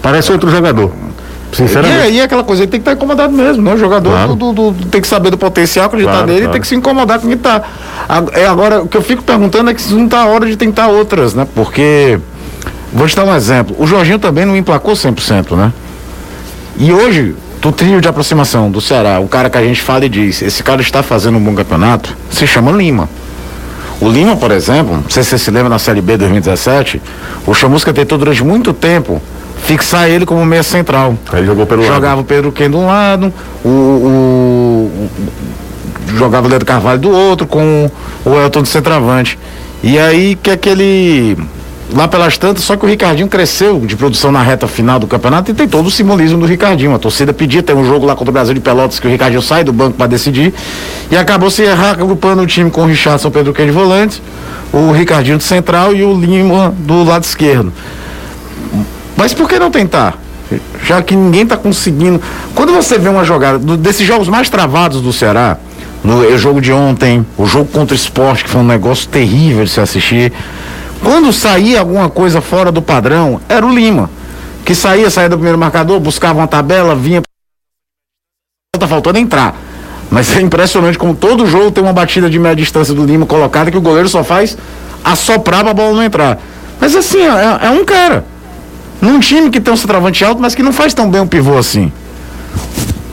[0.03, 0.91] Parece outro jogador.
[1.53, 2.01] E Sinceramente.
[2.01, 3.75] aí é aquela coisa, ele tem que estar incomodado mesmo, né?
[3.75, 4.35] O jogador Claro.
[4.35, 6.53] do- do- do- tem que saber do potencial, acreditar Claro, nele e claro.
[6.53, 7.63] tem que se incomodar com quem tá.
[8.09, 10.47] A- É agora, o que eu fico perguntando é que se não tá a hora
[10.47, 11.47] de tentar outras, né?
[11.55, 12.19] Porque,
[12.93, 15.73] vou te dar um exemplo, o Jorginho também não emplacou 100%, né?
[16.79, 20.09] E hoje, do trio de aproximação do Ceará, o cara que a gente fala e
[20.09, 23.09] diz, esse cara está fazendo um bom campeonato, se chama Lima.
[24.01, 27.01] O Lima, por exemplo, não sei se você se lembra na Série B 2017,
[27.47, 29.21] o Chamusca tentou durante muito tempo
[29.63, 31.17] fixar ele como meia central.
[31.33, 32.21] Aí jogou pelo Jogava lado.
[32.21, 33.33] o Pedro Ken de um lado,
[33.65, 37.91] o, o- o- jogava o Leandro Carvalho do outro, com
[38.25, 39.39] o Elton de centroavante.
[39.83, 41.37] E aí que aquele.
[41.95, 45.51] Lá pelas tantas, só que o Ricardinho cresceu de produção na reta final do campeonato
[45.51, 46.95] e tem todo o simbolismo do Ricardinho.
[46.95, 49.43] A torcida pedia, tem um jogo lá contra o Brasil de Pelotas que o Ricardinho
[49.43, 50.55] sai do banco para decidir
[51.11, 54.23] e acabou se agrupando o time com o Richardson Pedro Ken de volante,
[54.73, 57.71] o Ricardinho de central e o Lima do lado esquerdo.
[59.23, 60.19] Mas por que não tentar?
[60.85, 62.21] Já que ninguém está conseguindo.
[62.57, 65.59] Quando você vê uma jogada do- desses jogos mais travados do Ceará,
[66.03, 69.63] no eh, jogo de ontem, o jogo contra o esporte, que foi um negócio terrível
[69.65, 70.33] de se assistir.
[71.01, 74.11] Quando saía alguma coisa fora do padrão, era o Lima.
[74.65, 77.23] Que saía, saía do primeiro marcador, buscava uma tabela, vinha.
[78.77, 79.55] Tá faltando entrar.
[80.11, 83.71] Mas é impressionante como todo jogo tem uma batida de média distância do Lima colocada
[83.71, 84.59] que o goleiro só faz
[85.05, 86.41] assoprar pra bola não entrar.
[86.81, 88.32] Mas assim, é, é um cara.
[89.03, 91.59] Num time que tem um centroavante alto, mas que não faz tão bem um pivô
[91.59, 91.91] assim.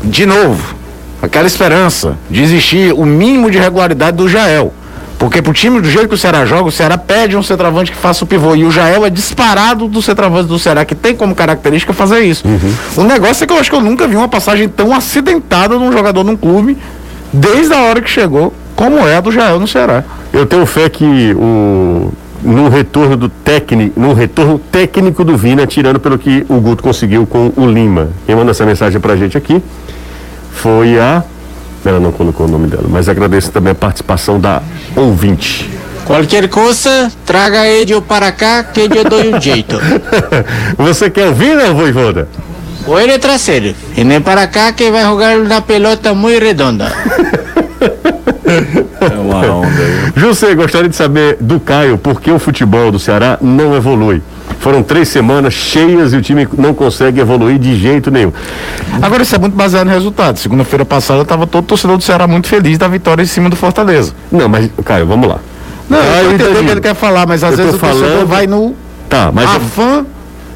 [0.04, 0.75] De novo,
[1.19, 4.71] aquela esperança de existir o mínimo de regularidade do Jael.
[5.17, 7.97] Porque pro time do jeito que o Ceará joga, o Ceará pede um centroavante que
[7.97, 8.56] faça o pivô.
[8.56, 12.43] E o Jael é disparado do centroavante do Ceará, que tem como característica fazer isso.
[12.95, 15.84] O negócio é que eu acho que eu nunca vi uma passagem tão acidentada de
[15.84, 16.78] um jogador num clube,
[17.34, 20.04] desde a hora que chegou, como é a do Jael no Ceará.
[20.32, 25.99] Eu tenho fé que o no retorno do técnico, no retorno técnico do Vina, tirando
[25.99, 28.10] pelo que o Guto conseguiu com o Lima.
[28.25, 29.62] Quem manda essa mensagem pra gente aqui
[30.52, 31.23] foi a
[31.86, 34.62] ela não colocou o nome dela, mas agradeço também a participação da
[34.95, 35.69] ouvinte.
[36.06, 39.80] Qualquer coisa, traga ele para cá que eu dou um jeito.
[40.78, 42.28] Você quer ouvir, né, Voivoda?
[42.88, 43.75] Ou ele traseiro.
[43.95, 46.91] E nem para cá que vai jogar uma pelota muito redonda.
[49.02, 50.12] É uma onda aí.
[50.16, 54.22] José, gostaria de saber do Caio por que o futebol do Ceará não evolui.
[54.60, 58.34] Foram três semanas cheias e o time não consegue evoluir de jeito nenhum.
[59.02, 60.38] Agora isso é muito baseado no resultado.
[60.38, 64.14] Segunda-feira passada estava todo torcedor do Ceará muito feliz da vitória em cima do Fortaleza.
[64.32, 65.38] Não, mas, Caio, vamos lá.
[65.90, 67.76] Não, eu Caio tô e entendendo o que ele quer falar, mas às Eu vezes
[67.76, 68.76] o torcedor falando- vai no
[69.08, 70.06] Tá, mas, afã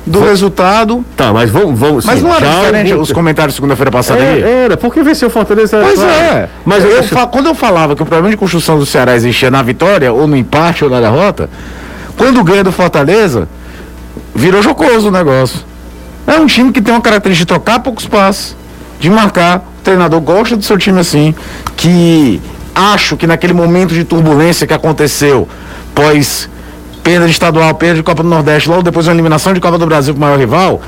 [0.06, 1.04] do resultado.
[1.16, 1.80] tá, mas vamos.
[1.80, 4.42] vamos Mas sim, não era diferente os comentários segunda-feira passada É, aí?
[4.44, 5.80] era, porque venceu o Fortaleza.
[5.82, 6.12] Pois claro.
[6.12, 6.50] é.
[6.66, 9.62] Mas eu, eu, quando eu falava que o problema de construção do Ceará existia na
[9.62, 11.50] vitória, ou no empate, ou na derrota,
[12.18, 13.48] quando ganha do Fortaleza,
[14.36, 15.60] virou jocoso o negócio.
[16.28, 18.56] É um time que tem uma característica de trocar poucos passes,
[19.00, 19.60] de marcar.
[19.80, 21.36] O treinador gosta do seu time assim,
[21.76, 22.42] que
[22.74, 25.48] acho que naquele momento de turbulência que aconteceu,
[25.94, 26.50] pós
[27.04, 29.86] perda de estadual, perda de Copa do Nordeste, logo depois uma eliminação de Copa do
[29.86, 30.82] Brasil pro maior rival,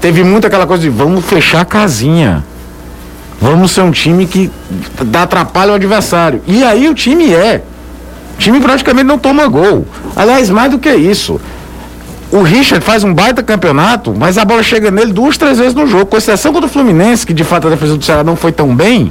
[0.00, 2.44] teve muito aquela coisa de vamos fechar a casinha.
[3.40, 4.50] Vamos ser um time que
[5.06, 6.42] dá atrapalha o adversário.
[6.46, 7.62] E aí o time é.
[8.34, 9.86] O time praticamente não toma gol.
[10.14, 11.40] Aliás, mais do que isso.
[12.30, 15.86] O Richard faz um baita campeonato, mas a bola chega nele duas, três vezes no
[15.86, 16.06] jogo.
[16.06, 18.74] Com exceção contra o Fluminense, que de fato a defesa do Ceará não foi tão
[18.76, 19.10] bem.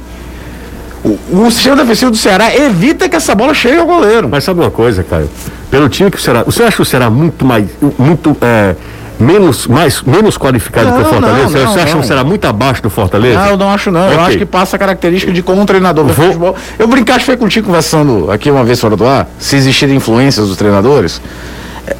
[1.02, 4.28] O, o sistema defensivo do Ceará evita que essa bola chegue ao goleiro.
[4.28, 5.28] Mas sabe uma coisa, Caio?
[5.70, 6.42] Pelo time que o Ceará.
[6.44, 7.66] Você acha o Ceará muito mais.
[7.98, 8.36] Muito.
[8.40, 8.74] é,
[9.18, 11.58] menos, mais, menos qualificado que o Não, Fortaleza?
[11.58, 12.00] não, não, Você acha não.
[12.00, 13.38] o Ceará muito abaixo do Fortaleza?
[13.38, 14.00] Não, eu não acho não.
[14.08, 14.24] Eu Ok.
[14.26, 16.56] acho que passa a característica de como um treinador vê Vou- futebol.
[16.78, 20.56] Eu brincar, foi contigo conversando aqui uma vez fora do ar, se existirem influências dos
[20.56, 21.20] treinadores.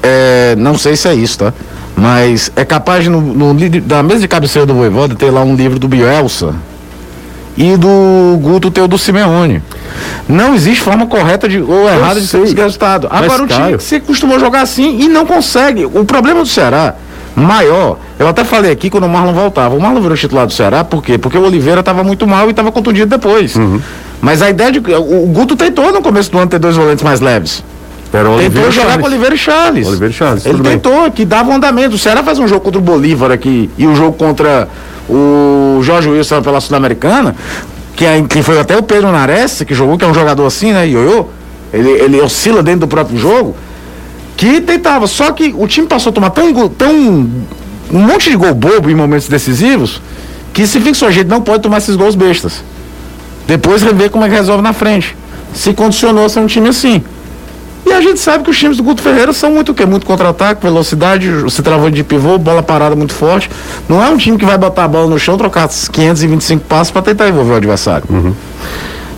[0.03, 1.53] É, não sei se é isso, tá?
[1.97, 5.79] Mas é capaz no, no da mesa de cabeceira do Voivoda ter lá um livro
[5.79, 6.55] do Bielsa
[7.57, 9.63] e do Guto ter o do Simeone.
[10.29, 13.09] Não existe forma correta de, ou errada de conseguir resultado.
[13.11, 15.85] Agora o time que se costumou jogar assim e não consegue.
[15.87, 16.95] O problema do Ceará
[17.35, 19.75] maior, eu até falei aqui quando o Marlon voltava.
[19.75, 21.17] O Marlon virou titular do Ceará, por quê?
[21.17, 23.57] Porque o Oliveira estava muito mal e estava contundido depois.
[23.57, 23.81] Uhum.
[24.21, 24.79] Mas a ideia de.
[24.79, 27.63] O, o Guto tentou no começo do ano ter dois volantes mais leves.
[28.11, 29.01] Tentou Oliveira jogar Charles.
[29.01, 29.87] com Oliveira e Charles.
[29.87, 30.73] Oliveira e Charles, Ele bem.
[30.73, 31.95] tentou, que dava um andamento.
[31.95, 34.69] O Ceará faz um jogo contra o Bolívar aqui e o jogo contra
[35.09, 37.35] o Jorge Wilson pela Sul-Americana,
[37.97, 40.73] que, é- que foi até o Pedro Nares, que jogou, que é um jogador assim,
[40.73, 40.87] né?
[40.89, 41.27] Ioiô.
[41.73, 43.55] Ele, ele oscila dentro do próprio jogo.
[44.37, 45.07] Que tentava.
[45.07, 46.93] Só que o time passou a tomar tão, tão
[47.93, 50.01] um monte de gol bobo em momentos decisivos
[50.53, 52.65] que se fica sua gente não pode tomar esses gols bestas.
[53.47, 55.17] Depois rever como é que resolve na frente.
[55.55, 57.03] Se condicionou a ser um time assim.
[57.87, 59.87] E a gente sabe que os times do Guto Ferreira são muito o quê?
[59.87, 63.51] Muito contra-ataque, velocidade, se travou de pivô, bola parada muito forte.
[63.89, 67.03] Não é um time que vai botar a bola no chão, trocar 525 passos para
[67.03, 68.05] tentar envolver o adversário.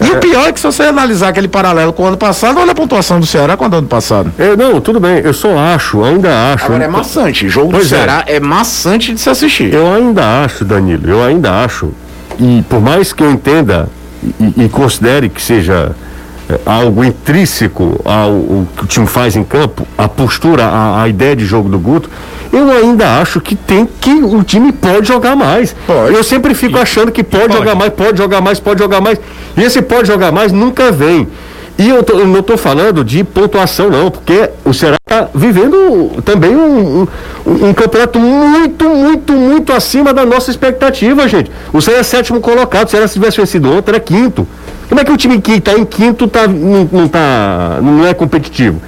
[0.01, 2.73] E o pior é que se você analisar aquele paralelo com o ano passado, olha
[2.73, 4.33] a pontuação do Ceará com do ano passado.
[4.37, 6.65] É, não, tudo bem, eu só acho, ainda acho.
[6.67, 7.49] Agora é maçante.
[7.49, 7.99] Jogo Pois do é.
[7.99, 8.41] Ceará é.
[8.41, 9.73] maçante de se assistir.
[9.73, 11.93] Eu ainda acho, Danilo, eu ainda acho,
[12.39, 13.89] e por mais que eu entenda
[14.41, 16.12] e, e considere que seja é,
[16.67, 21.45] algo intrínseco ao, que o time faz em campo, a postura, a, a ideia de
[21.45, 22.09] jogo do Guto,
[22.53, 25.75] eu ainda acho que tem que o time pode jogar mais.
[25.87, 26.15] Pode.
[26.15, 27.55] Eu sempre fico achando que pode, pode.
[27.59, 29.19] jogar mais, pode jogar mais, pode jogar mais.
[29.57, 31.27] E esse pode jogar mais nunca vem.
[31.79, 36.23] E eu, tô- eu não estou falando de pontuação, não, porque o Ceará está vivendo
[36.23, 37.09] também um,
[37.47, 41.51] um, um campeonato muito, muito, muito acima da nossa expectativa, gente.
[41.73, 44.47] O Ceará é sétimo colocado, o Ceará se tivesse vencido ontem era quinto.
[44.93, 48.13] Como é que o time que está em quinto tá, não, não, tá, não é
[48.13, 48.79] competitivo?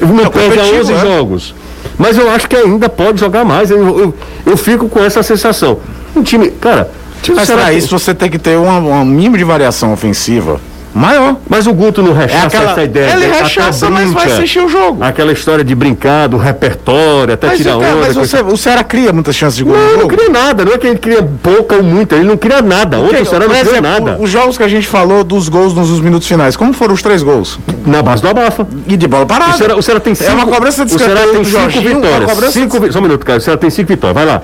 [0.00, 0.98] Não perde a competitivo, 11 é.
[0.98, 1.54] jogos.
[1.96, 3.70] Mas eu acho que ainda pode jogar mais.
[3.70, 5.78] Eu, eu, eu fico com essa sensação.
[6.16, 6.90] Um time, cara.
[7.32, 10.60] Mas pra isso você tem que ter um mínimo de variação ofensiva
[10.94, 11.36] maior.
[11.48, 13.12] Mas o Guto não É rechaça aquela, essa ideia.
[13.12, 13.40] ele né?
[13.42, 14.38] Rechaça, mas vai brinca.
[14.38, 15.02] assistir o jogo.
[15.02, 18.06] Aquela história de brincar, do repertório, até Mas, tirar cara, onda.
[18.14, 20.64] mas o Ceará cria muitas chances de gol Não, não cria nada.
[20.64, 22.14] Não é que ele cria pouca ou muita.
[22.16, 22.98] Ele não cria nada.
[22.98, 24.16] Ontem o Ceará não exemplo, nada.
[24.20, 27.22] Os jogos que a gente falou dos gols nos minutos finais, como foram os três
[27.22, 27.58] gols?
[27.86, 28.66] Na base do abafa.
[28.86, 29.52] E de bola parada.
[29.54, 30.30] O Ceará, o Ceará tem cinco.
[30.30, 32.52] É uma cobrança de O Ceará tem cinco Jorginho, uma vitórias.
[32.52, 33.38] Cinco, vi- Só um minuto, cara.
[33.38, 34.14] O Ceará tem cinco vitórias.
[34.14, 34.42] Vai lá.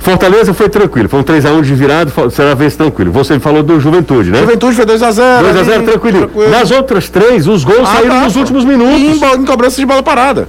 [0.00, 1.08] Fortaleza foi tranquilo.
[1.08, 2.30] Foi um 3x1 de virado.
[2.30, 3.10] Ceará vence tranquilo.
[3.12, 4.38] Você falou do Juventude, né?
[4.40, 5.42] Juventude foi 2x0.
[5.42, 6.30] 2x0 tranquilo.
[6.50, 8.38] Nas outras três, os gols Ah, saíram tá, nos pô.
[8.40, 9.22] últimos E em, minutos.
[9.38, 10.48] em cobrança de bola parada.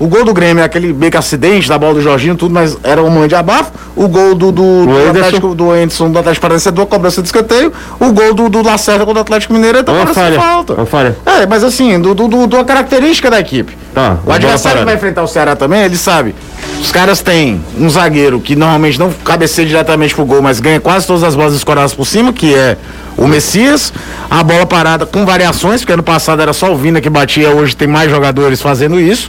[0.00, 2.74] O gol do Grêmio é aquele meio que acidente da bola do Jorginho, tudo, mas
[2.82, 3.70] era um momento de abafo.
[3.94, 5.10] O gol do, do, do.
[5.10, 7.70] Atlético do Anderson do Atlético Paranaense é cobrança de escanteio.
[8.00, 10.40] O gol do, do Lacerda contra o Atlético Mineiro é É uma falha.
[10.40, 10.72] falta.
[10.72, 11.14] Uma falha.
[11.26, 13.76] É, mas assim, do, do, do, característica da equipe.
[13.94, 16.34] Tá, O adversário que vai enfrentar o Ceará também, ele sabe.
[16.80, 21.06] Os caras têm um zagueiro que normalmente não cabeceia diretamente pro gol, mas ganha quase
[21.06, 22.78] todas as bolas escoradas por cima, que é
[23.18, 23.92] o Messias.
[24.30, 27.76] A bola parada com variações, porque ano passado era só o Vina que batia, hoje
[27.76, 29.28] tem mais jogadores fazendo isso.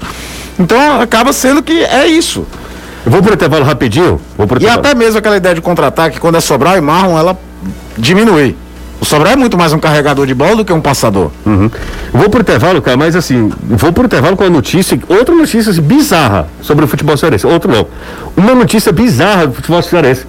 [0.62, 2.45] Então acaba sendo que é isso.
[3.06, 4.21] Eu vou pro intervalo rapidinho.
[4.38, 4.80] Vou pro E intervalo.
[4.88, 7.38] até mesmo aquela ideia de contra-ataque, quando é Sobral e Marlon, ela
[7.97, 8.56] diminui.
[9.00, 11.32] O Sobral é muito mais um carregador de bola do que um passador.
[11.43, 11.71] Uhum.
[12.13, 15.82] Vou pro intervalo, cara, mas assim, vou pro intervalo com a notícia, outra notícia assim,
[15.82, 17.47] bizarra sobre o futebol cearense.
[17.47, 17.88] Outro não.
[18.38, 20.28] Uma notícia bizarra do futebol cearense.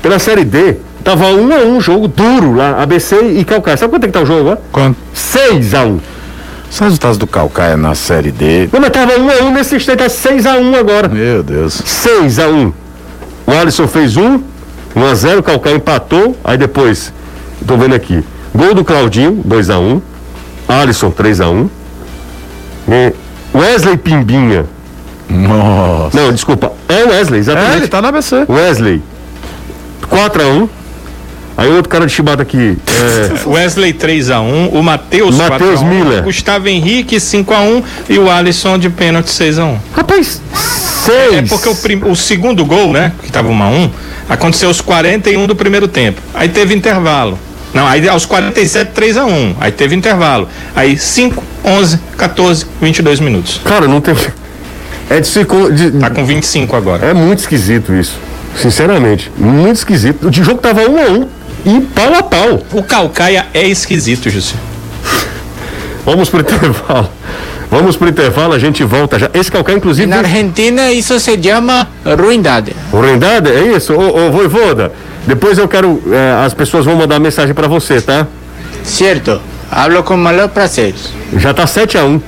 [0.00, 3.76] Pela Série D, tava um a um jogo duro lá, ABC e Calcaia.
[3.76, 4.56] Sabe quanto é que tá o jogo?
[4.72, 4.96] Quanto?
[5.12, 6.00] 6 a 1
[6.74, 8.68] Os resultados do Calcaia na Série D.
[8.72, 11.06] Não, mas tava um a um nesse instante, tá 6 a 1 agora.
[11.08, 11.74] Meu Deus.
[11.84, 12.72] 6 a 1
[13.46, 14.40] O Alisson fez um,
[14.96, 17.12] 1 a 0 o Calcaia empatou, aí depois,
[17.64, 20.02] tô vendo aqui, gol do Claudinho, 2 a 1
[20.68, 21.70] Alisson, 3 a 1
[22.88, 23.14] E
[23.56, 24.66] Wesley Pimbinha,
[25.30, 26.20] Nossa.
[26.20, 27.76] não, desculpa, é Wesley, É, exatamente.
[27.76, 28.46] ele tá no ABC.
[28.48, 29.00] Wesley,
[30.08, 30.68] 4 a 1
[31.56, 36.22] Aí outro cara de chibata aqui, é, Wesley 3x1, o Matheus Matheus 4x1, Miller.
[36.24, 39.76] Gustavo Henrique 5x1 e o Alisson de pênalti 6x1.
[39.94, 40.42] rapaz,
[41.04, 41.32] 6.
[41.34, 43.90] É porque o, prim- o segundo gol, né, que tava 1 a 1
[44.28, 46.20] aconteceu aos 41 do primeiro tempo.
[46.34, 47.38] Aí teve intervalo.
[47.72, 50.48] Não, aí aos 47, 3 a 1 Aí teve intervalo.
[50.74, 53.60] Aí 5, 11, 14, 22 minutos.
[53.64, 54.14] Cara, não tem.
[55.10, 57.06] É de, de, Tá com 25 agora.
[57.06, 58.18] É muito esquisito isso.
[58.56, 60.28] Sinceramente, muito esquisito.
[60.28, 61.28] O jogo tava um a um
[61.64, 62.62] e pau a pau.
[62.72, 64.54] O Calcaia é esquisito, José.
[66.04, 67.10] Vamos pro intervalo.
[67.70, 69.30] Vamos pro intervalo, a gente volta já.
[69.34, 70.06] Esse calcá, inclusive.
[70.06, 72.76] Na Argentina isso se chama ruindade.
[72.92, 73.94] O Rendade, é isso?
[73.94, 74.92] Ô, ô Voivoda,
[75.26, 76.00] depois eu quero.
[76.12, 78.26] é, as pessoas vão mandar mensagem pra você, tá?
[78.84, 79.40] Certo.
[79.70, 80.94] Hablo com maior prazer.
[81.36, 82.20] Já tá 7 a 1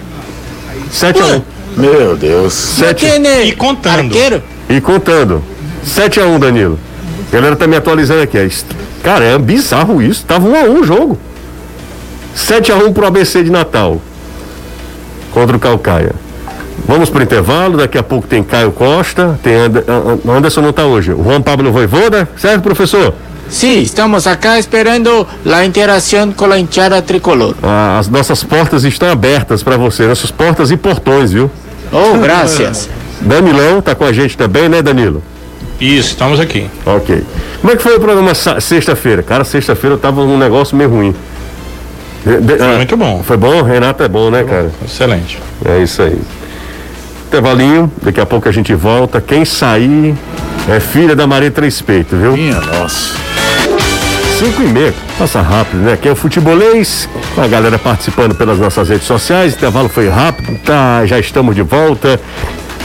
[0.91, 1.43] 7 a 1
[1.77, 2.53] Meu Deus.
[2.55, 3.07] Sete.
[3.07, 4.07] E contando.
[4.07, 4.43] Arqueiro?
[4.69, 5.45] E contando.
[5.85, 6.79] 7 a 1 Danilo.
[7.29, 8.39] A galera tá me atualizando aqui.
[8.39, 8.49] é
[9.03, 10.25] Cara, é bizarro isso.
[10.25, 11.19] Tava 1 a 1 o jogo.
[12.35, 14.01] 7 a 1 pro ABC de Natal.
[15.33, 16.13] Contra o Calcaia.
[16.87, 20.85] Vamos pro intervalo, daqui a pouco tem Caio Costa, tem And- An- Anderson não tá
[20.85, 21.13] hoje.
[21.13, 23.13] O Juan Pablo Voivoda, certo, professor?
[23.49, 27.55] Sim, estamos acá esperando a interação com a hinchada tricolor.
[27.63, 31.51] Ah, as nossas portas estão abertas para você, nossas portas e portões, viu?
[31.93, 32.89] Oh, graças.
[33.21, 35.23] Danilão tá com a gente também, né, Danilo?
[35.81, 36.69] Isso, estamos aqui.
[36.85, 37.23] Ok.
[37.61, 39.23] Como é que foi o programa sexta-feira?
[39.23, 41.15] Cara, sexta-feira eu tava num negócio meio ruim.
[42.25, 43.23] De- de- ah, muito bom.
[43.23, 43.63] Foi bom?
[43.63, 44.71] Renato é bom, né, cara?
[44.85, 45.39] Excelente.
[45.65, 46.19] É isso aí.
[47.29, 49.21] Intervalinho, daqui a pouco a gente volta.
[49.21, 50.15] Quem sair
[50.69, 52.33] é filha da Maria Três Peitos, viu?
[52.33, 53.15] Minha nossa.
[54.39, 54.95] 5 e meia.
[55.19, 55.95] Passa rápido, né?
[55.95, 59.55] Aqui é o Futebolês, com a galera participando pelas nossas redes sociais.
[59.55, 61.05] O intervalo foi rápido, tá?
[61.07, 62.21] Já estamos de volta.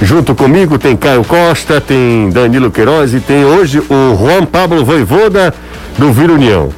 [0.01, 5.54] Junto comigo tem Caio Costa, tem Danilo Queiroz e tem hoje o Juan Pablo Voivoda
[5.97, 6.69] do Vila União.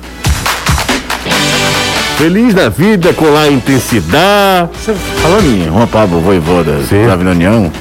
[2.18, 4.70] Feliz da vida com a intensidade.
[5.22, 7.06] Falando em Juan Pablo Voivoda Sim.
[7.08, 7.72] da Vila União,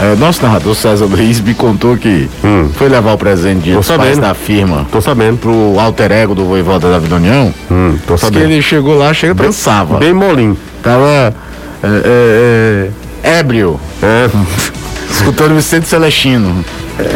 [0.00, 2.70] É, nosso narrador César Luiz me contou que Hum.
[2.78, 4.20] foi levar o presente de pais sabendo.
[4.22, 5.36] da firma Tô sabendo.
[5.36, 7.52] pro alter ego do Voivoda da Vida União.
[7.70, 8.50] Hum, tô Diz que sabendo.
[8.50, 9.98] ele chegou lá, chega dançava.
[9.98, 10.56] Bem molinho.
[10.82, 11.34] Tava
[11.82, 12.90] é, é,
[13.24, 14.30] é, ébrio, É,
[15.12, 16.64] escutando Vicente Celestino.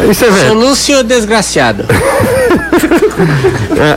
[0.09, 0.49] isso é velho.
[0.49, 1.85] Solúcio desgraciado.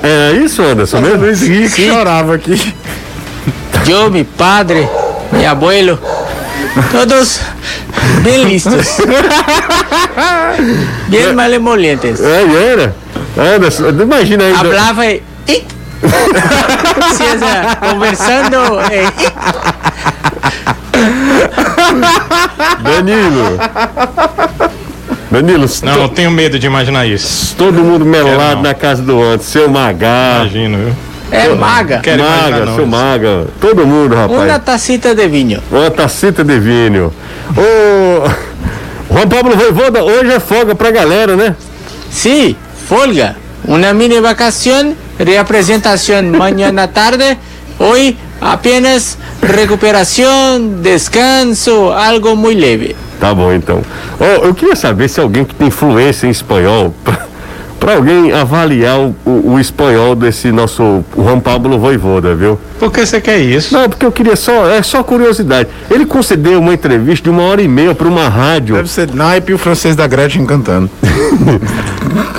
[0.03, 1.19] É, é isso, Anderson, mesmo?
[1.25, 2.75] Luiz Henrique chorava aqui.
[3.87, 4.89] Meu padre,
[5.33, 5.99] meu abuelo,
[6.93, 7.41] todos
[8.23, 8.99] bem listos.
[11.09, 12.21] Bien malemolentes.
[12.21, 12.95] É, e era.
[13.37, 14.55] Anderson, imagina aí.
[14.55, 15.23] Hablava e...
[15.49, 15.65] e-
[17.81, 18.59] conversando.
[18.93, 19.11] y-
[22.83, 23.59] Danilo.
[25.31, 27.55] Danilo, Não, eu tenho medo de imaginar isso.
[27.57, 28.63] todo mundo melado não.
[28.63, 29.45] na casa do Anderson.
[29.45, 30.39] Seu Magá.
[30.41, 30.95] Imagino, viu?
[31.31, 31.99] é maga.
[32.01, 32.75] Quero Maga, não.
[32.75, 33.47] seu Maga.
[33.61, 34.41] Todo mundo, rapaz.
[34.43, 35.63] Una tacita de vinho.
[35.71, 37.13] Uma tacita de vinho.
[37.57, 38.29] Ô.
[39.13, 41.55] Juan Pablo Voivoda, hoje é folga pra galera, né?
[42.11, 42.57] Sí,
[42.89, 43.37] folga.
[43.65, 47.37] Una mini vacación, representación mañana tarde.
[47.79, 52.97] Hoy apenas recuperación, descanso, algo muy leve.
[53.21, 53.83] Tá bom, então.
[54.19, 56.95] Ô, eu queria saber se alguém que tem fluência em espanhol,
[57.79, 62.59] pra alguém avaliar o, o- o espanhol desse nosso Juan Pablo Voivoda, viu?
[62.81, 63.75] Por que você quer isso?
[63.75, 65.69] Não, porque eu queria só, é só curiosidade.
[65.91, 68.75] Ele concedeu uma entrevista de uma hora e meia pra uma rádio.
[68.75, 70.91] Deve ser naipe e o francês da Gretchen cantando.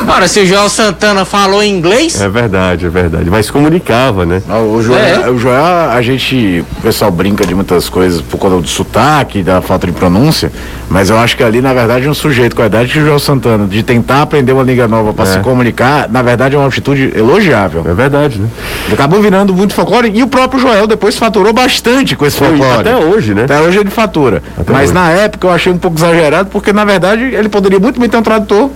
[0.08, 3.30] Ora, se o João Santana falou inglês, É verdade, é verdade.
[3.30, 4.42] Mas comunicava, né?
[4.50, 5.30] Ah, O Joel, É.
[5.30, 9.62] o Joel, a gente, o pessoal brinca de muitas coisas por conta do sotaque, da
[9.62, 10.52] falta de pronúncia,
[10.90, 13.66] mas eu acho que ali, na verdade, um sujeito com a idade de Joel Santana,
[13.66, 15.34] de tentar aprender uma língua nova para É.
[15.34, 17.84] se comunicar, na verdade é uma atitude elogiável.
[17.88, 18.50] É verdade, né?
[18.92, 22.80] Acabou virando muito folclore e o próprio Joel depois faturou bastante com esse folclore.
[22.80, 23.44] até hoje, né?
[23.44, 24.42] Até hoje ele fatura.
[24.58, 24.94] Até Mas hoje.
[24.94, 28.18] na época eu achei um pouco exagerado, porque na verdade ele poderia muito bem ter
[28.18, 28.72] um tradutor,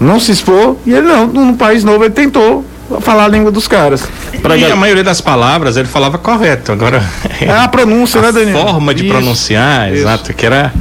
[0.00, 2.64] não se expor, e ele não, num país novo ele tentou
[3.00, 4.06] falar a língua dos caras.
[4.40, 6.70] Pra e a maioria das palavras ele falava correto.
[6.70, 7.02] Agora,
[7.40, 8.58] É a pronúncia, né, a Daniel?
[8.58, 9.12] forma de Isso.
[9.12, 10.02] pronunciar, isso.
[10.02, 10.72] exato, que era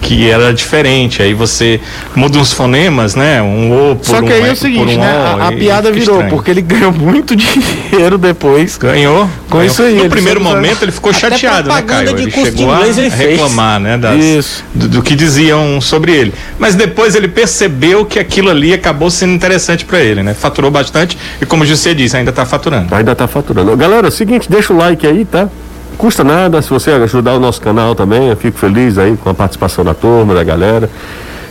[0.00, 1.22] que era diferente.
[1.22, 1.80] Aí você
[2.14, 3.42] muda uns fonemas, né?
[3.42, 5.12] Um O por Só um que aí é o seguinte, por um né?
[5.36, 6.30] O, A, a e piada virou, estranho.
[6.30, 8.76] porque ele ganhou muito dinheiro depois.
[8.78, 9.28] Ganhou.
[9.50, 9.70] Com ganhou.
[9.72, 12.14] isso aí, No primeiro momento ele ficou Até chateado, né, Caio?
[12.14, 13.14] de Ele chegou a ele fez.
[13.14, 13.98] reclamar, né?
[13.98, 14.64] das- Isso.
[14.74, 16.34] Do, do que diziam sobre ele.
[16.58, 20.34] Mas depois ele percebeu que aquilo ali acabou sendo interessante pra ele, né?
[20.34, 22.94] Faturou bastante e, como você disse, ainda tá faturando.
[22.94, 23.76] Ainda tá faturando.
[23.76, 25.48] Galera, é o seguinte, deixa o like aí, tá?
[25.98, 29.34] Custa nada, se você ajudar o nosso canal também, eu fico feliz aí com a
[29.34, 30.88] participação da turma, da galera.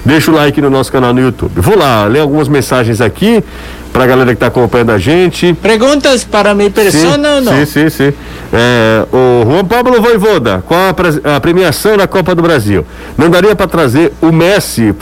[0.05, 1.59] Deixa o like no nosso canal no YouTube.
[1.59, 3.43] Vou lá ler algumas mensagens aqui
[3.91, 5.53] pra galera que tá acompanhando a gente.
[5.55, 7.51] perguntas para mi persona ou não?
[7.51, 8.13] sim, sim, sim.
[8.53, 12.85] É, o Juan Pablo Voivoda, com a, a premiação da Copa do Brasil,
[13.17, 14.95] não daria para trazer o Messi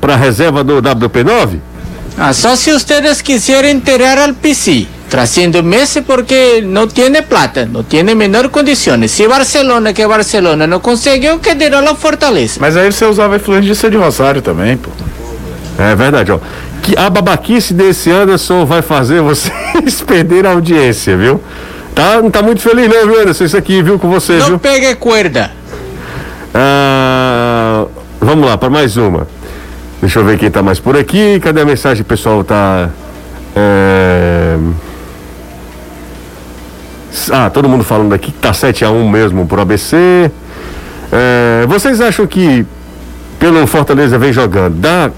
[0.00, 1.58] para a reserva do WP9?
[2.18, 4.88] Ah, só se ustedes quisieran tirar al PC,
[5.62, 9.10] Messi porque no tiene plata, no tiene menor condiciones.
[9.10, 12.58] Si Barcelona, que Barcelona no conseguiu, que dirá la Fortaleza.
[12.60, 14.90] Mas aí você usava a influência de Rosário também, pô.
[15.78, 16.38] É verdade, ó.
[16.82, 21.40] Que a babaquice desse Anderson vai fazer vocês perderem a audiência, viu?
[21.94, 23.44] Tá, não tá muito feliz não, viu, Anderson?
[23.44, 24.58] Isso aqui, viu, com você, Não viu?
[24.58, 25.50] pegue cuerda.
[26.54, 27.86] Ah,
[28.20, 29.26] vamos lá, para mais uma.
[30.00, 31.40] Deixa eu ver quem tá mais por aqui.
[31.40, 32.04] Cadê a mensagem?
[32.04, 32.88] Pessoal tá.
[33.56, 34.56] é,
[37.30, 40.30] Ah, todo mundo falando aqui que tá 7x1 mesmo pro ABC.
[41.12, 42.64] É, Vocês acham que
[43.38, 45.10] pelo Fortaleza vem jogando, da,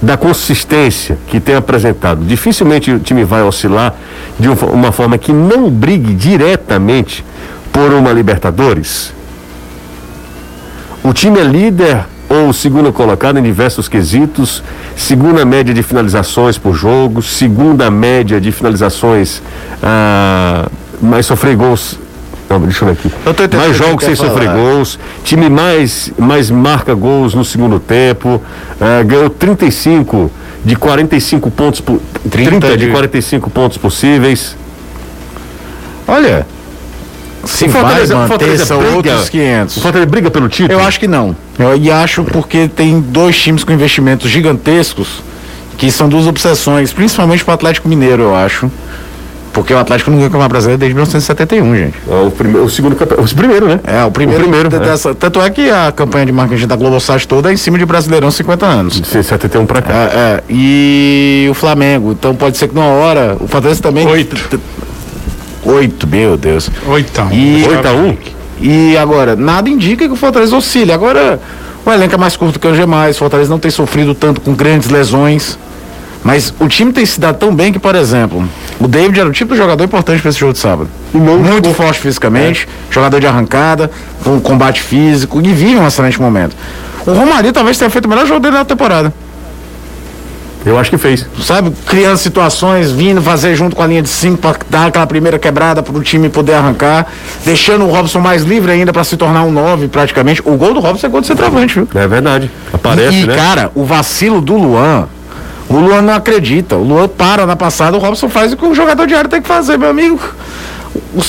[0.00, 3.94] da consistência que tem apresentado, dificilmente o time vai oscilar
[4.38, 7.24] de um uma forma que não brigue diretamente
[7.72, 9.12] por uma Libertadores?
[11.04, 14.62] O time é líder ou segundo colocado em diversos quesitos,
[14.96, 19.42] segunda média de finalizações por jogo, segunda média de finalizações,
[19.82, 20.66] ah,
[21.00, 21.98] mais sofrer gols.
[22.48, 23.10] Não, deixa eu ver aqui.
[23.26, 28.40] Eu Mais jogos sem sofrer gols, time mais, mais marca gols no segundo tempo,
[28.80, 30.30] ah, ganhou 35
[30.64, 34.56] de 45 pontos, por, 30, 30 de de- 45 pontos possíveis.
[36.06, 36.46] Olha,
[37.44, 39.74] se O vai Fortaleza- o manter, Fortaleza são briga- outros O 500.
[39.82, 40.78] Fortaleza briga pelo título?
[40.80, 41.36] Eu acho que não.
[41.58, 45.22] Eu, e acho porque tem dois times com investimentos gigantescos
[45.78, 48.70] que são duas obsessões, principalmente para o Atlético Mineiro, eu acho.
[49.52, 51.94] Porque o Atlético não ganha o Campeonato Brasileiro desde 1971, gente.
[52.08, 53.80] É o, primeiro, o segundo campe- o primeiro, né?
[53.84, 54.40] É, o primeiro.
[54.40, 54.78] O primeiro, de- é.
[54.80, 57.84] dessa- Tanto é que a campanha de marketing da Globosat toda é em cima de
[57.84, 58.98] Brasileirão 50 anos.
[58.98, 59.92] De 71 pra cá.
[59.92, 62.12] É, é, e o Flamengo.
[62.12, 63.36] Então pode ser que numa hora.
[63.38, 64.06] O Fortaleza também.
[64.06, 64.58] Oito.
[65.72, 66.70] T- t- Oito, meu Deus.
[66.86, 67.28] Oitão.
[67.32, 68.16] E- 8 a 1
[68.60, 70.92] E agora, nada indica que o Fortaleza oscile.
[70.92, 71.40] Agora,
[71.84, 74.88] O elenco é mais curto que o Gemais, Fortaleza não tem sofrido tanto com grandes
[74.88, 75.58] lesões.
[76.22, 78.48] Mas o time tem se dado tão bem que, por exemplo,
[78.78, 80.88] o David era o tipo de jogador importante para esse jogo de sábado.
[81.12, 83.90] Muito forte fisicamente, jogador de arrancada,
[84.22, 86.54] com combate físico e vive um excelente momento.
[87.04, 89.12] O Romarinho talvez tenha feito o melhor jogo dele na temporada.
[90.64, 91.26] Eu acho que fez.
[91.40, 95.38] Sabe, criando situações, vindo fazer junto com a linha de 5 para dar aquela primeira
[95.38, 97.06] quebrada para o time poder arrancar,
[97.44, 100.40] deixando o Robson mais livre ainda para se tornar um 9 praticamente.
[100.44, 101.88] O gol do Robson é gol de centroavante, viu?
[101.94, 102.50] É verdade.
[102.72, 103.36] Aparece, e, né?
[103.36, 105.08] cara, o vacilo do Luan,
[105.68, 106.76] o Luan não acredita.
[106.76, 109.42] O Luan para na passada, o Robson faz o que o jogador de área tem
[109.42, 110.20] que fazer, meu amigo.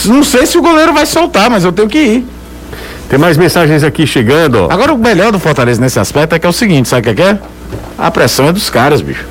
[0.05, 2.32] Não sei se o goleiro vai soltar, mas eu tenho que ir.
[3.13, 4.65] Tem mais mensagens aqui chegando.
[4.71, 7.09] Agora o melhor do Fortaleza nesse aspecto é que é o seguinte, sabe o que
[7.11, 7.13] é?
[7.13, 7.39] que é?
[7.95, 9.23] A pressão é dos caras, bicho.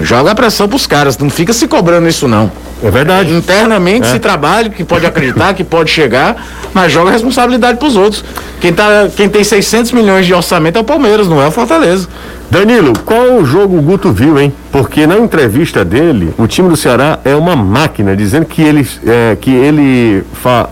[0.00, 2.52] Joga a pressão pros caras, não fica se cobrando isso não.
[2.80, 3.32] É verdade.
[3.34, 6.36] Internamente se trabalha, que pode acreditar, que pode chegar,
[6.72, 8.24] mas joga a responsabilidade pros outros.
[8.60, 12.06] Quem, tá, quem tem 600 milhões de orçamento é o Palmeiras, não é o Fortaleza.
[12.48, 14.52] Danilo, qual o jogo o Guto viu, hein?
[14.70, 19.36] Porque na entrevista dele, o time do Ceará é uma máquina, dizendo que ele, é,
[19.40, 20.68] que ele fa-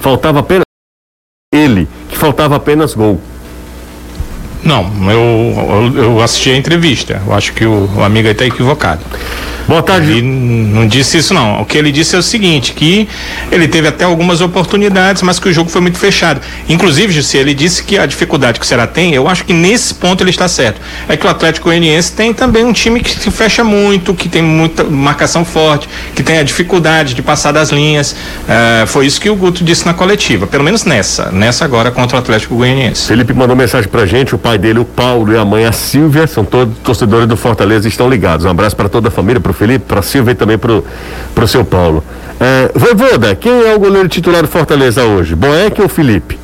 [0.00, 0.63] faltava apenas
[1.54, 3.20] ele, que faltava apenas gol.
[4.64, 7.20] Não, eu, eu, eu assisti a entrevista.
[7.26, 9.00] Eu acho que o, o amigo aí está equivocado.
[9.66, 10.10] Boa tarde.
[10.10, 11.62] Ele não disse isso não.
[11.62, 13.08] O que ele disse é o seguinte, que
[13.50, 16.40] ele teve até algumas oportunidades, mas que o jogo foi muito fechado.
[16.68, 19.94] Inclusive, Jussi, ele disse que a dificuldade que o Ceará tem, eu acho que nesse
[19.94, 20.80] ponto ele está certo.
[21.08, 24.42] É que o Atlético Goianiense tem também um time que se fecha muito, que tem
[24.42, 28.14] muita marcação forte, que tem a dificuldade de passar das linhas.
[28.46, 32.16] Eh, foi isso que o Guto disse na coletiva, pelo menos nessa, nessa agora contra
[32.16, 33.06] o Atlético Goianiense.
[33.06, 36.26] Felipe mandou mensagem pra gente, o pai dele, o Paulo e a mãe, a Silvia,
[36.26, 38.44] são todos torcedores do Fortaleza e estão ligados.
[38.46, 40.84] Um abraço para toda a família, pro Felipe, pra Silvia e também pro,
[41.34, 42.02] pro seu Paulo.
[42.40, 45.34] É, Voivoda, quem é o goleiro titular do Fortaleza hoje?
[45.34, 46.38] Boeck ou Felipe?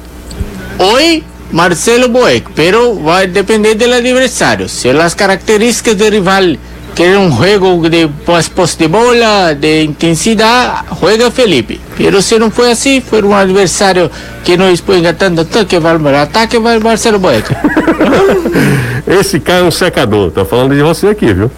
[0.79, 4.69] Hoy Marcelo Boeck, pero va a depender del adversario.
[4.69, 6.59] Si las características del rival
[6.95, 11.81] quieren un juego de pos pos de bola, de intensidad, juega Felipe.
[11.97, 14.11] Pero si no fue así, fue un adversario
[14.45, 17.51] que no exponga tanto ataque, va al ataque, va el Marcelo Boeck.
[19.07, 21.51] Esse cara é um secador, tá falando de você aqui, viu?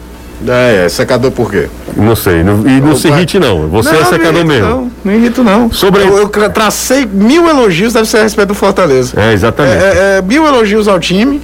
[0.49, 1.69] É, é secador por quê?
[1.97, 3.17] Não sei, não- e não se Opa.
[3.17, 4.69] irrite não, você é secador mesmo.
[4.69, 5.71] Não, não irrito não.
[5.71, 9.13] Sobre- eu, eu tra- tracei mil elogios, deve ser a respeito do Fortaleza.
[9.21, 9.77] É, exatamente.
[9.77, 11.41] É, é, é, mil elogios ao time,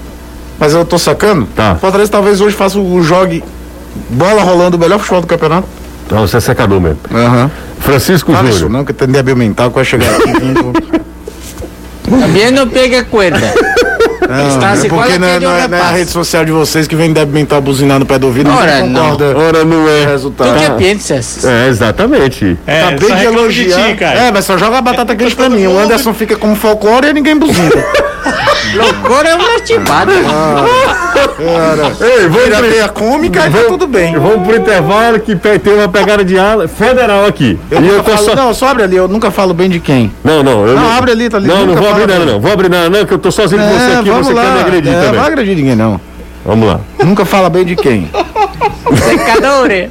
[0.59, 1.47] mas eu tô sacando.
[1.55, 1.77] Tá.
[1.77, 3.45] Fortaleza talvez hoje faça o jogue
[4.11, 5.69] bola rolando o melhor futebol do campeonato.
[6.11, 6.99] Não, você é secador mesmo.
[7.15, 7.51] Aham.
[7.79, 8.79] Francisco Fala isso Júnior.
[8.79, 10.33] não, que tem débil mental que vai chegar aqui.
[12.09, 13.53] También no pega cuerda.
[14.29, 15.97] Não, é porque não é, aquele não é- não é a rapaz.
[15.97, 18.51] rede social de vocês que vem débil mental buzinar no pé do ouvido.
[18.51, 19.01] Ora, não.
[19.13, 19.39] concorda.
[19.39, 20.05] Ora, não é.
[20.07, 20.53] Resultado.
[20.55, 21.45] ¿Tú qué piensas?
[21.45, 22.57] É, exatamente.
[22.67, 23.87] É, Acabei só de elogiar.
[23.89, 24.19] ti, cara.
[24.21, 25.67] é, mas só joga a batata quente pra mim.
[25.67, 27.71] O Anderson fica como folclore e ninguém buzina.
[28.75, 30.13] Loucura é uma chibata.
[30.13, 30.23] Ei,
[32.29, 34.15] vamos Vira pro, meia cômica e tá tudo bem.
[34.19, 37.59] vamos pro intervalo que pe- tem uma pegada de ala federal aqui.
[37.71, 38.35] Eu e eu tô falo, só...
[38.37, 40.13] Não, só abre ali, eu nunca falo bem de quem.
[40.23, 40.67] Não, não.
[40.67, 41.49] Eu Não, abre ali, tá ali.
[41.49, 42.41] Não, não vou abrir nada, não.
[42.41, 44.43] Vou abrir nada, não, que eu tô sozinho com você É, aqui, vamos você lá.
[44.43, 45.13] quer me agredir É, também.
[45.13, 46.01] Não vai agredir ninguém, não.
[46.45, 46.81] Vamos lá.
[47.05, 48.11] Nunca fala bem de quem.
[48.97, 49.91] Secadores.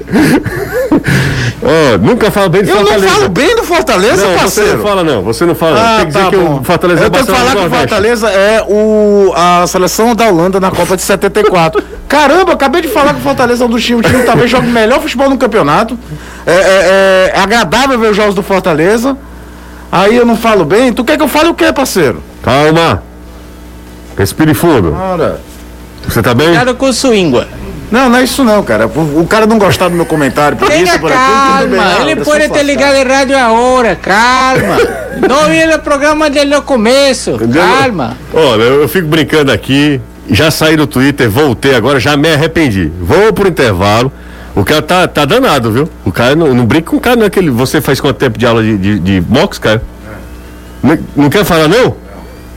[1.62, 3.14] Ó, nunca fala bem de Eu não Fortaleza.
[3.14, 4.78] falo bem do Fortaleza, Não, você parceiro.
[4.78, 5.80] não fala não, você não fala.
[5.80, 6.60] Ah, tem que dizer tá que bom.
[6.60, 7.70] o Fortaleza Eu é tenho que falar que do o.
[7.70, 11.84] Fortaleza é o, a seleção da Holanda na Copa de 74.
[12.08, 14.50] Caramba, acabei de falar que o Fortaleza é um dos times, o time que talvez
[14.50, 15.98] jogue melhor futebol no campeonato.
[16.46, 19.18] É, é- é- é agradável ver os jogos do Fortaleza.
[19.92, 20.92] Aí eu não falo bem.
[20.92, 22.22] Tu quer que eu fale o quê, parceiro?
[22.42, 23.04] Calma.
[24.18, 24.96] Respire fundo.
[24.96, 25.40] Ora.
[26.08, 26.48] Você tá bem?
[26.48, 27.48] Cuidado com sua língua.
[27.90, 28.86] Não, não é isso não, cara.
[28.86, 31.80] O, cara não gostar do meu comentário, por Tenga isso, por aquilo, tudo bem.
[31.80, 32.64] calma, Não, ele pode te passar.
[32.64, 34.78] ligar de rádio agora, calma.
[35.18, 38.16] No viene o programa desde o começo, calma.
[38.32, 40.00] Olha, eu, eu fico brincando aqui,
[40.30, 42.92] já saí do Twitter, voltei agora, já me arrependi.
[43.02, 44.12] Vou pro intervalo.
[44.54, 45.90] O cara tá, tá danado, viu?
[46.06, 48.18] O cara não, não brinca com o cara, não é que ele, você faz quanto
[48.18, 49.82] tempo de aula de, de, de boxe, cara?
[50.84, 51.96] Não, não quer falar não?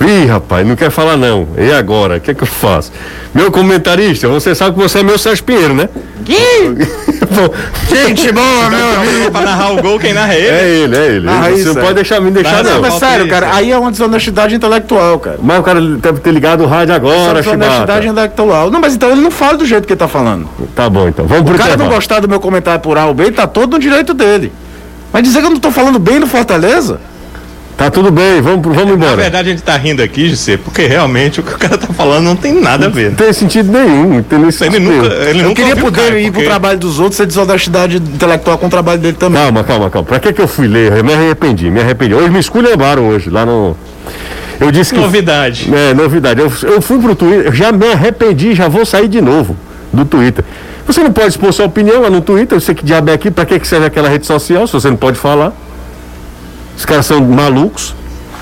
[0.00, 1.46] Ih, rapaz, não quer falar não.
[1.58, 2.16] E agora?
[2.16, 2.90] O que é que eu faço?
[3.34, 5.88] Meu comentarista, você sabe que você é meu Sérgio Pinheiro, né?
[7.30, 7.48] Bom,
[7.88, 9.30] Gente boa, meu amigo.
[9.30, 10.48] Pra narrar o gol, quem narra é ele.
[10.48, 11.28] é ele, é ele.
[11.28, 11.80] Ah, você não é.
[11.80, 12.80] pode deixar me deixar, Não, não.
[12.80, 15.38] Mas sério, cara, aí é uma desonestidade intelectual, cara.
[15.40, 18.06] Mas o cara deve ter ligado o rádio agora, desonestidade Chibata.
[18.06, 18.70] intelectual.
[18.70, 20.48] Não, mas então ele não fala do jeito que ele tá falando.
[20.74, 21.26] Tá bom, então.
[21.26, 23.72] Vamos pro O cara não gostar do meu comentário por A ou B, tá todo
[23.74, 24.52] no direito dele.
[25.12, 27.00] Mas dizer que eu não tô falando bem do Fortaleza?
[27.80, 29.16] Tá tudo bem, vamos, pro- vamos Na embora.
[29.16, 32.24] verdade, a gente tá rindo aqui, José, porque realmente o que o cara tá falando
[32.26, 33.08] não tem nada a ver.
[33.08, 36.20] Não tem sentido nenhum, não tem nem Ele nunca, ele Eu nunca queria poder cara,
[36.20, 39.40] ir pro porque- trabalho dos outros ser desonestidade intelectual com o trabalho dele também.
[39.42, 40.06] Calma, calma, calma.
[40.06, 40.92] Pra que que eu fui ler?
[40.94, 42.12] Eu me arrependi, me arrependi.
[42.14, 43.74] Hoje me esculhambaram hoje, lá no...
[44.60, 45.00] Eu disse que.
[45.00, 45.70] Novidade.
[45.74, 46.38] É, novidade.
[46.38, 49.56] Eu, eu fui pro Twitter, eu já me arrependi, já vou sair de novo
[49.90, 50.44] do Twitter.
[50.86, 53.30] Você não pode expor sua opinião lá no Twitter, eu sei que diabo é aqui,
[53.30, 55.54] pra que que serve aquela rede social se você não pode falar?
[56.80, 57.94] Os caras são malucos.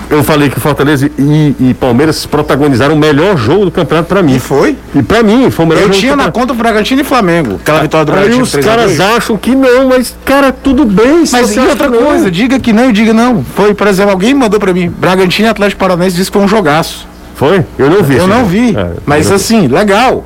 [0.08, 4.36] Eu falei que Fortaleza e, e Palmeiras protagonizaram o melhor jogo do campeonato pra mim.
[4.36, 4.76] E foi?
[4.94, 7.56] E pra mim, foi o melhor Eu jogo tinha na conta o Bragantino e Flamengo.
[7.56, 8.44] Aquela vitória do Aí Bragantino.
[8.44, 8.96] os 3 a 2.
[8.96, 11.24] caras acham que não, mas, cara, tudo bem.
[11.32, 11.98] Mas e outra não.
[12.04, 13.44] coisa, diga que não e diga não.
[13.56, 14.88] Foi, por exemplo, alguém mandou pra mim.
[14.88, 17.08] Bragantino e Atlético Paranaense disse que foi um jogaço.
[17.34, 17.66] Foi?
[17.76, 18.14] Eu não vi.
[18.14, 18.76] Eu esse não vi.
[18.76, 20.24] É, mas não- assim, legal.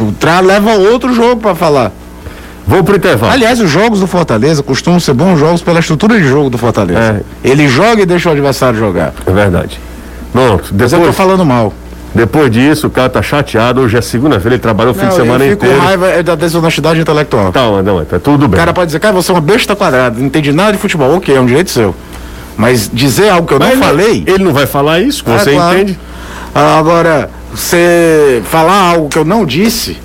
[0.00, 1.92] O Tra leva outro jogo pra falar.
[2.66, 3.32] Vou pro intervalo.
[3.32, 7.22] Aliás, os jogos do Fortaleza costumam ser bons jogos pela estrutura de jogo do Fortaleza.
[7.42, 9.12] Ele joga e deixa o adversário jogar.
[9.26, 9.78] É verdade.
[10.32, 11.72] Pronto, Mas eu tô depois, falando mal.
[12.14, 13.82] depois disso, o cara tá chateado.
[13.82, 15.76] Hoje é segunda-feira, ele trabalhou o fim de semana inteiro.
[15.78, 17.52] com raiva é da desonestidade intelectual.
[17.52, 18.58] Tá, não, tá tudo O bem.
[18.58, 21.14] cara pode dizer, cara, você é uma besta quadrada, não entende nada de futebol.
[21.16, 21.94] Ok, é um direito seu.
[22.56, 24.24] Mas dizer algo que eu Mas não ele- falei.
[24.26, 25.76] Ele não vai falar isso, É, você claro.
[25.78, 25.98] entende?
[26.54, 29.96] Ah, Agora, você falar algo que eu não disse,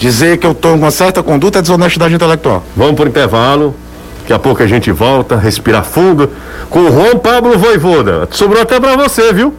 [0.00, 2.64] dizer que eu tô com uma certa conduta é desonestidade intelectual.
[2.74, 3.76] Vamos pro intervalo.
[4.20, 6.30] Daqui a pouco a gente volta, respirar fundo.
[6.70, 8.26] Com o Juan Pablo Voivoda.
[8.30, 9.54] Sobrou até pra você, viu?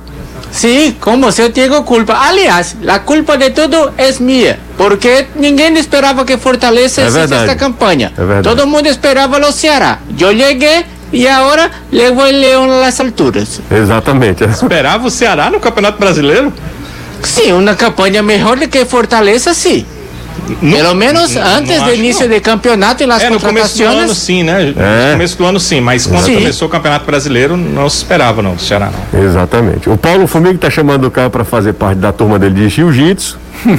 [0.52, 2.14] Sí, como se eu tenho culpa.
[2.14, 8.12] Aliás, a culpa de tudo é minha, porque ninguém esperava que Fortaleza É esta campanha.
[8.18, 8.44] É verdade.
[8.44, 10.00] Todo mundo esperava o Ceará.
[10.20, 13.62] Eu cheguei e agora levo o Leão nas alturas.
[13.72, 14.44] Exatamente.
[14.44, 16.52] Esperava o Ceará no Campeonato Brasileiro?
[17.24, 19.86] Sim, uma campanha melhor do que Fortaleza, sim.
[20.60, 22.34] Pelo menos não antes do acho, início não.
[22.36, 24.74] de campeonato e nas É, no começo do ano sim, né?
[24.76, 25.06] É.
[25.08, 26.36] No começo do ano sim, mas quando Sim.
[26.36, 29.24] começou o Campeonato Brasileiro não se esperava não, do Ceará não.
[29.24, 29.90] Exatamente.
[29.90, 33.38] O Paulo Fumigo tá chamando o cara pra fazer parte da turma dele de jiu-jitsu.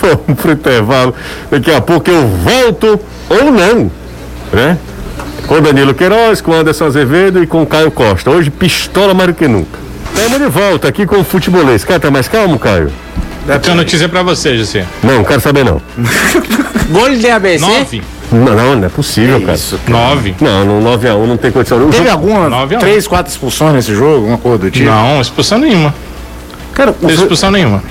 [0.00, 1.14] Vamos pro intervalo.
[1.50, 3.90] Daqui a pouco eu volto ou não,
[4.52, 4.78] né?
[5.46, 8.30] Com Danilo Queiroz, com Anderson Azevedo e com Caio Costa.
[8.30, 9.78] Hoje pistola mais do que nunca.
[10.14, 11.84] Estamos de volta aqui com o futebolês.
[11.84, 12.90] Cara, tá mais calmo, Caio?
[13.48, 14.84] Eu tenho notícia pra você, José.
[15.02, 15.80] Não, quero saber não.
[16.90, 17.60] Gol de ABC.
[17.64, 18.02] Nove?
[18.30, 19.58] Não, não, não é possível, cara.
[19.88, 20.34] Nove.
[20.40, 21.78] Não, no 9x1 não tem condição.
[21.78, 22.80] O Teve jogo- alguma, Nove a um.
[22.80, 24.86] três, quatro expulsões nesse jogo, uma coisa do tipo?
[24.86, 25.94] Não, expulsão nenhuma.
[26.74, 27.82] Cara, Não teve expulsão nenhuma.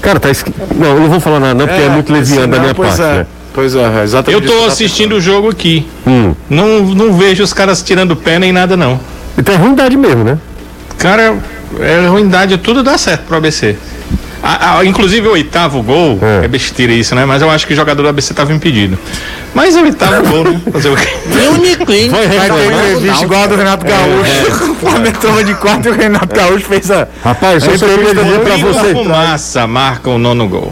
[0.00, 0.52] Cara, tá esqui...
[0.74, 3.02] Não, eu não vou falar nada, não, porque é, muito leviano da minha pois parte,
[3.02, 3.26] é, né?
[3.52, 4.42] Pois é, exatamente.
[4.42, 5.86] Eu isso tô eu assistindo o jogo aqui.
[6.06, 6.34] Hum.
[6.50, 8.98] Não, não vejo os caras tirando pé nem nada não.
[9.38, 10.38] Então é ruindade mesmo, né?
[10.98, 11.36] Cara,
[11.80, 13.76] é ruindade, tudo dá certo pro ABC.
[14.42, 16.44] A- a- inclusive o oitavo gol, É.
[16.44, 16.48] é.
[16.48, 17.24] besteira isso, né?
[17.24, 18.98] Mas eu acho que o jogador do ABC tava impedido.
[19.54, 20.60] Mas é o oitavo gol, né?
[20.70, 21.08] Fazer o quê?
[21.50, 22.08] O Niclin.
[22.10, 22.84] Vai Vai ter reclamar.
[22.90, 24.74] entrevista igual a do Renato Gaúcho.
[24.84, 27.08] O Flamengo toma de quatro e o Renato Gaúcho fez a.
[27.24, 28.92] Rapaz, eu só queria dizer pra vocês.
[28.98, 30.70] Fumaça marca o nono gol.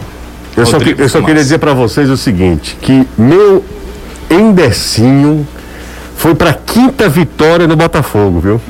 [0.55, 3.65] Eu só, eu só queria dizer pra vocês o seguinte: que meu
[4.29, 5.47] Endercinho
[6.15, 8.61] foi pra quinta vitória no Botafogo, viu?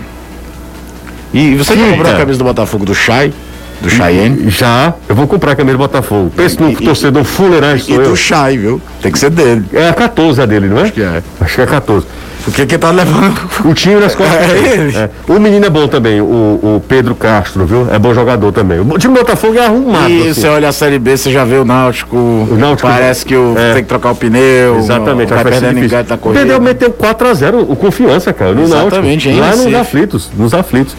[1.33, 3.33] E você já comprou a camisa do Botafogo do Chay?
[3.81, 4.49] Do Cheyenne?
[4.49, 6.31] Já, eu vou comprar a camisa do Botafogo.
[6.35, 8.03] Pense num E- e- torcedor fuleiragem E eu.
[8.09, 8.81] do Chay, viu?
[9.01, 9.65] Tem que ser dele.
[9.73, 10.83] É a 14 a dele, não é?
[10.83, 11.23] Acho que é.
[11.41, 12.05] Acho que é a 14.
[12.43, 13.39] Porque quem tá levando.
[13.63, 14.35] O time nas costas.
[14.41, 14.67] É dele.
[14.69, 14.97] ele.
[14.97, 15.09] É.
[15.27, 17.87] O menino é bom também, o, o Pedro Castro, viu?
[17.89, 18.79] É bom jogador também.
[18.79, 20.09] O time do Botafogo é arrumado.
[20.09, 20.33] E assim.
[20.41, 22.15] você olha a Série B, você já vê o Náutico.
[22.17, 23.73] O Náutico- Parece que o, É.
[23.75, 24.77] tem que trocar o pneu.
[24.77, 26.39] Exatamente, ser perdendo engate na corrida.
[26.41, 29.29] Perdeu, meteu 4x0 o confiança, cara, no Exatamente, Náutico.
[29.29, 30.95] em Lá nos aflitos, nos aflitos.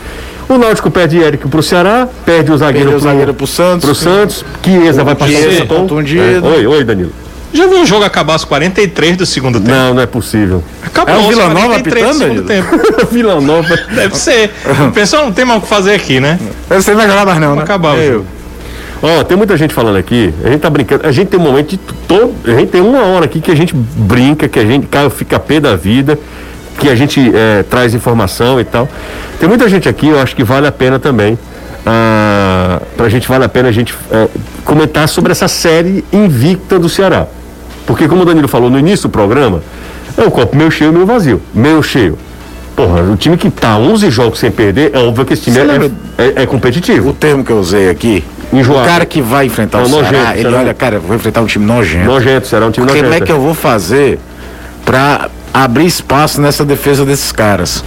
[0.49, 3.85] O Náutico perde Eric pro Ceará, perde o zagueiro, Perdeu o pro, zagueiro pro Santos.
[3.85, 5.75] pro Santos, Chiesa vai o Tom.
[5.77, 6.47] contundido.
[6.47, 6.57] É.
[6.57, 7.13] Oi, oi, Danilo.
[7.55, 9.71] Já viu o jogo acabar aos 43 do segundo tempo?
[9.71, 10.63] Não, não é possível.
[10.83, 12.81] Acabou É o Vila Nova 43 do apitando, segundo tempo.
[13.15, 13.77] Vila Nova.
[13.95, 14.51] Deve ser.
[14.89, 16.37] O pessoal não tem mais o que fazer aqui, né?
[16.69, 17.63] Você não vai jogar mais, não, né?
[17.63, 18.27] acabar Eu.
[19.01, 21.69] Ó, tem muita gente falando aqui, a gente tá brincando, a gente tem um momento
[21.69, 24.89] de todo, a gente tem uma hora aqui que a gente brinca, que a gente,
[25.15, 26.19] fica pé da vida,
[26.79, 28.89] que a gente é, traz informação e tal.
[29.39, 31.39] Tem muita gente aqui, eu acho que vale a pena também,
[31.85, 34.27] ah, pra gente vale a pena a gente é,
[34.65, 37.27] comentar sobre essa série invicta do Ceará.
[37.87, 39.62] Porque como o Danilo falou no início do programa,
[40.16, 41.41] é o copo meio cheio, meio vazio.
[41.53, 42.18] Meio cheio.
[42.74, 45.62] Porra, o time que tá 11 jogos sem perder, é óbvio que esse time é,
[45.64, 47.11] lembra- é- é competitivo.
[47.11, 48.24] O termo que eu usei aqui.
[48.53, 48.82] Enjoado.
[48.82, 50.59] O cara que vai enfrentar Não, o Ceará, nojento, ele será?
[50.59, 52.07] olha, cara, eu vou enfrentar um time nojento.
[52.07, 53.22] Nojento, será um time Como nojento.
[53.22, 54.18] é que eu vou fazer
[54.85, 57.85] pra abrir espaço nessa defesa desses caras?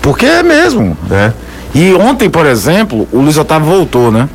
[0.00, 0.96] Porque é mesmo.
[1.10, 1.32] É.
[1.74, 4.28] E ontem, por exemplo, o Luiz Otávio voltou, né?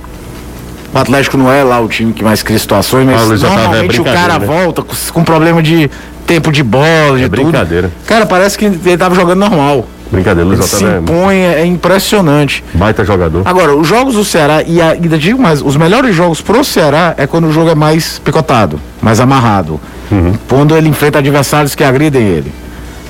[0.94, 3.60] O Atlético não é lá o time que mais cria situações, mas o Luiz Otávio
[3.60, 4.46] é normalmente o cara né?
[4.46, 5.90] volta com, com problema de
[6.28, 7.44] tempo de bola, de É tudo.
[7.44, 7.92] brincadeira.
[8.06, 9.86] Cara, parece que ele tava jogando normal.
[10.12, 12.64] Brincadeira, Luiz Ele se Otávio é impõe, é impressionante.
[12.76, 13.42] baita jogador.
[13.46, 17.26] Agora, os jogos do Ceará, e ainda digo mais, os melhores jogos pro Ceará é
[17.26, 19.82] quando o jogo é mais picotado, mais amarrado.
[20.12, 20.34] Uhum.
[20.48, 22.54] Quando ele enfrenta adversários que agridem ele.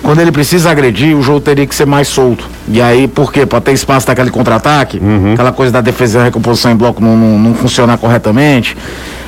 [0.04, 2.46] Quando ele precisa agredir, o jogo teria que ser mais solto.
[2.68, 3.46] E aí, por quê?
[3.46, 5.02] Pra ter espaço daquele contra-ataque,
[5.34, 8.76] aquela coisa da defesa e recomposição em bloco não, não, não funcionar corretamente.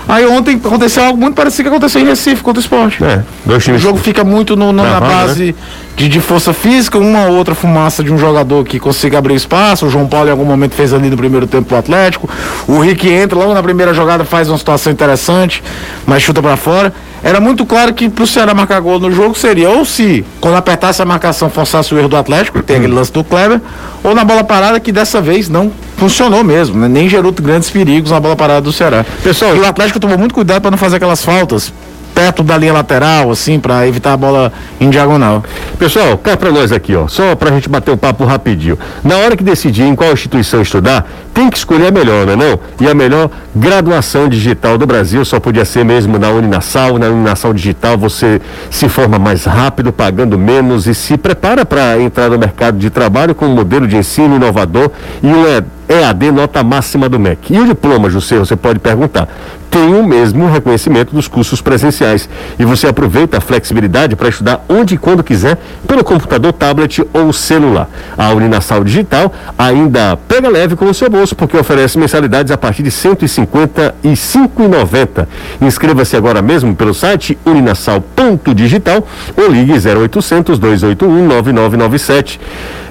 [0.07, 3.03] Aí ontem aconteceu algo muito parecido que aconteceu em Recife contra o esporte.
[3.03, 5.55] É, dois O jogo fica muito no- no- na Travado, base
[5.97, 9.88] de, de força física, uma ou outra fumaça de um jogador que consiga abrir espaço.
[9.88, 12.30] O João Paulo em algum momento fez ali no primeiro tempo pro Atlético.
[12.67, 15.63] O Rick entra logo na primeira jogada, faz uma situação interessante,
[16.05, 16.93] mas chuta pra fora.
[17.24, 21.01] Era muito claro que pro Ceará marcar gol no jogo seria ou se, quando apertasse
[21.01, 23.59] a marcação, forçasse o erro do Atlético, tem aquele lance do Kleber,
[24.03, 26.88] ou na bola parada, que dessa vez não funcionou mesmo, né?
[26.88, 29.05] nem gerou grandes perigos na bola parada do Ceará.
[29.24, 31.74] Pessoal, e o Atlético tomou muito cuidado para não fazer aquelas faltas
[32.16, 35.43] perto da linha lateral, assim, para evitar a bola em diagonal.
[35.78, 38.80] Pessoal, cá pra nós aqui, ó, só pra gente bater um papo rapidinho.
[39.03, 42.36] Na hora que decidir em qual instituição estudar, tem que escolher a melhor, não é
[42.38, 42.59] não?
[42.80, 46.97] E a melhor graduação digital do Brasil só podia ser mesmo na Uninasal.
[46.97, 48.41] Na Uninasal Digital você
[48.72, 53.36] se forma mais rápido, pagando menos e se prepara para entrar no mercado de trabalho
[53.36, 54.89] com um modelo de ensino inovador
[55.22, 55.45] e um
[55.88, 57.53] EAD nota máxima do MEC.
[57.53, 59.28] E o diploma, José, você pode perguntar,
[59.76, 62.30] tem o mesmo reconhecimento dos cursos presenciais.
[62.57, 67.34] E você aproveita a flexibilidade para estudar onde e quando quiser, pelo computador, tablet ou
[67.34, 67.89] celular.
[68.17, 72.84] A Uninasal Digital ainda pega leve com o seu bolso, porque oferece mensalidades a partir
[72.84, 75.28] de R$ 155,90.
[75.59, 79.05] Inscreva-se agora mesmo pelo site uninasal.digital
[79.36, 82.39] ou ligue 0800 281 9997.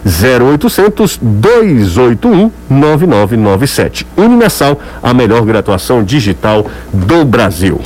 [0.04, 4.06] 0800 281 9997.
[4.16, 7.80] Uninasal, a melhor graduação digital do Brasil.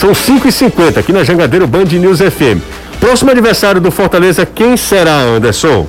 [0.00, 2.60] São 5h50 aqui na Jangadeiro Band News FM.
[3.00, 5.86] Próximo aniversário do Fortaleza, quem será, Anderson?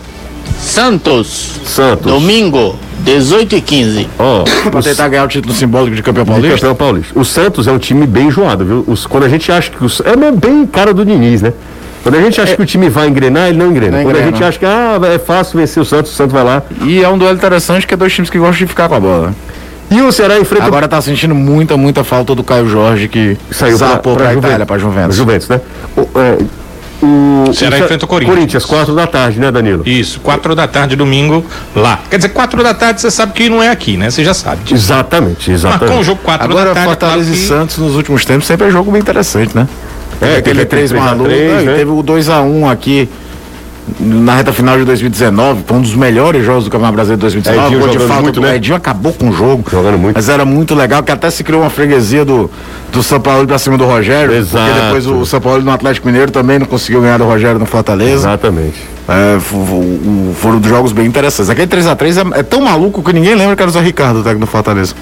[0.59, 2.11] Santos, Santos.
[2.11, 4.07] domingo, 18 e 15.
[4.19, 6.55] Ó, Para o tentar ganhar o título simbólico de campeão de paulista.
[6.57, 7.19] campeão paulista.
[7.19, 8.83] O Santos é um time bem enjoado, viu?
[8.87, 11.53] Os- quando a gente acha que os, é bem cara do Diniz, né?
[12.03, 13.97] Quando a gente acha que o time vai engrenar, ele não engrena.
[13.97, 16.43] Não Quando a gente acha que ah, é fácil vencer o Santos, o Santos vai
[16.43, 16.61] lá.
[16.81, 18.99] E é um duelo interessante que é dois times que gostam de ficar com a
[18.99, 19.33] bola.
[19.91, 23.77] E o Ceará enfrenta Agora tá sentindo muita, muita falta do Caio Jorge que saiu
[23.77, 24.45] pra, zapou pra, Juventus.
[24.49, 25.15] Itália, pra Juventus.
[25.15, 25.61] Juventus, né?
[25.95, 26.37] O, é,
[27.05, 28.35] o, Ceará Ce- enfrenta o Corinthians.
[28.35, 29.83] Corinthians, quatro da tarde, né, Danilo?
[29.85, 31.99] Isso, quatro da tarde, domingo, lá.
[32.09, 34.09] Quer dizer, quatro da tarde você sabe que não é aqui, né?
[34.09, 34.63] Você já sabe.
[34.63, 34.75] disso.
[34.75, 36.03] Exatamente, Marcou um exatamente.
[36.05, 36.87] jogo quatro Agora, da tarde.
[36.89, 39.67] Fortaleza claro e Santos nos últimos tempos sempre é jogo bem interessante, né?
[40.21, 41.25] É, aquele teve 3 3 a maluco.
[41.29, 41.75] 3, não, e né?
[41.75, 43.09] Teve o 2x1 aqui
[43.99, 45.63] na reta final de 2019.
[45.67, 47.67] Foi um dos melhores jogos do Campeonato Brasileiro de 2019.
[47.67, 48.55] Edinho Gol de falta muito, né?
[48.55, 49.63] Edinho acabou com o jogo.
[49.69, 50.15] Jogando muito.
[50.15, 52.49] Mas era muito legal, que até se criou uma freguesia do,
[52.91, 54.33] do São Paulo pra cima do Rogério.
[54.33, 54.65] Exato.
[54.65, 57.65] Porque depois o São Paulo no Atlético Mineiro também não conseguiu ganhar do Rogério no
[57.65, 58.13] Fortaleza.
[58.13, 58.75] Exatamente.
[59.07, 61.49] É, fo- fo- foram jogos bem interessantes.
[61.49, 64.45] Aquele 3x3 é, é tão maluco que ninguém lembra que era o Zé Ricardo, técnico
[64.45, 64.95] do Fortaleza.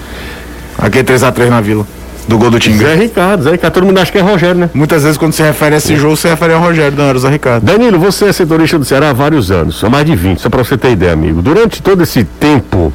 [0.77, 1.85] Aquele 3x3 na vila,
[2.27, 2.85] do gol do Tinga.
[2.85, 4.69] Zé Ricardo, Zé Ricardo, todo mundo acha que é Rogério, né?
[4.73, 7.21] Muitas vezes quando se refere a esse jogo, se refere ao Rogério, não era o
[7.21, 7.63] Zé Ricardo.
[7.63, 10.63] Danilo, você é setorista do Ceará há vários anos, há mais de 20, só para
[10.63, 11.41] você ter ideia, amigo.
[11.41, 12.93] Durante todo esse tempo,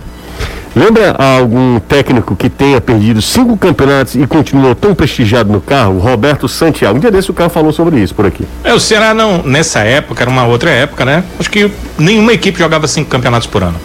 [0.74, 5.98] lembra algum técnico que tenha perdido cinco campeonatos e continuou tão prestigiado no carro?
[5.98, 6.96] Roberto Santiago.
[6.96, 8.44] Um dia desse o carro falou sobre isso por aqui.
[8.62, 11.24] É, o Ceará não, nessa época, era uma outra época, né?
[11.38, 13.76] Acho que nenhuma equipe jogava cinco campeonatos por ano.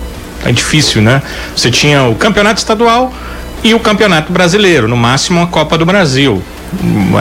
[0.44, 1.22] É difícil, né?
[1.56, 3.14] Você tinha o campeonato estadual
[3.64, 6.44] e o campeonato brasileiro, no máximo a Copa do Brasil.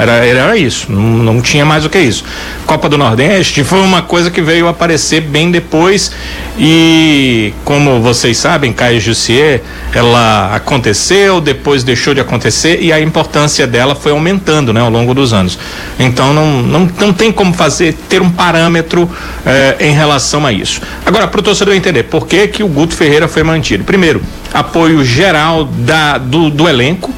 [0.01, 2.25] Era, era isso, não, não tinha mais o que isso.
[2.67, 6.13] Copa do Nordeste foi uma coisa que veio aparecer bem depois
[6.57, 13.67] e, como vocês sabem, Caio Jussier, ela aconteceu, depois deixou de acontecer e a importância
[13.67, 15.59] dela foi aumentando né, ao longo dos anos.
[15.99, 19.11] Então não, não, não tem como fazer, ter um parâmetro
[19.45, 20.81] eh, em relação a isso.
[21.05, 23.83] Agora, para o torcedor entender, por que, que o Guto Ferreira foi mantido?
[23.83, 24.23] Primeiro,
[24.55, 27.13] apoio geral da, do, do elenco.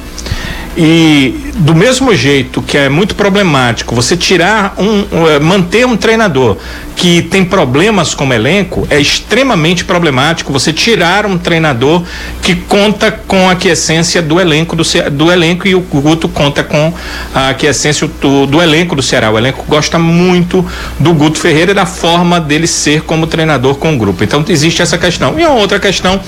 [0.75, 6.57] E do mesmo jeito que é muito problemático você tirar um, eh, manter um treinador
[6.95, 12.03] que tem problemas como elenco, é extremamente problemático você tirar um treinador
[12.41, 16.93] que conta com a aquiescência do elenco do, do elenco e o Guto conta com
[17.33, 19.31] a aquiescência do, do elenco do Ceará.
[19.31, 20.65] O elenco gosta muito
[20.99, 24.23] do Guto Ferreira e da forma dele ser como treinador com o grupo.
[24.23, 25.39] Então existe essa questão.
[25.39, 26.19] E a outra questão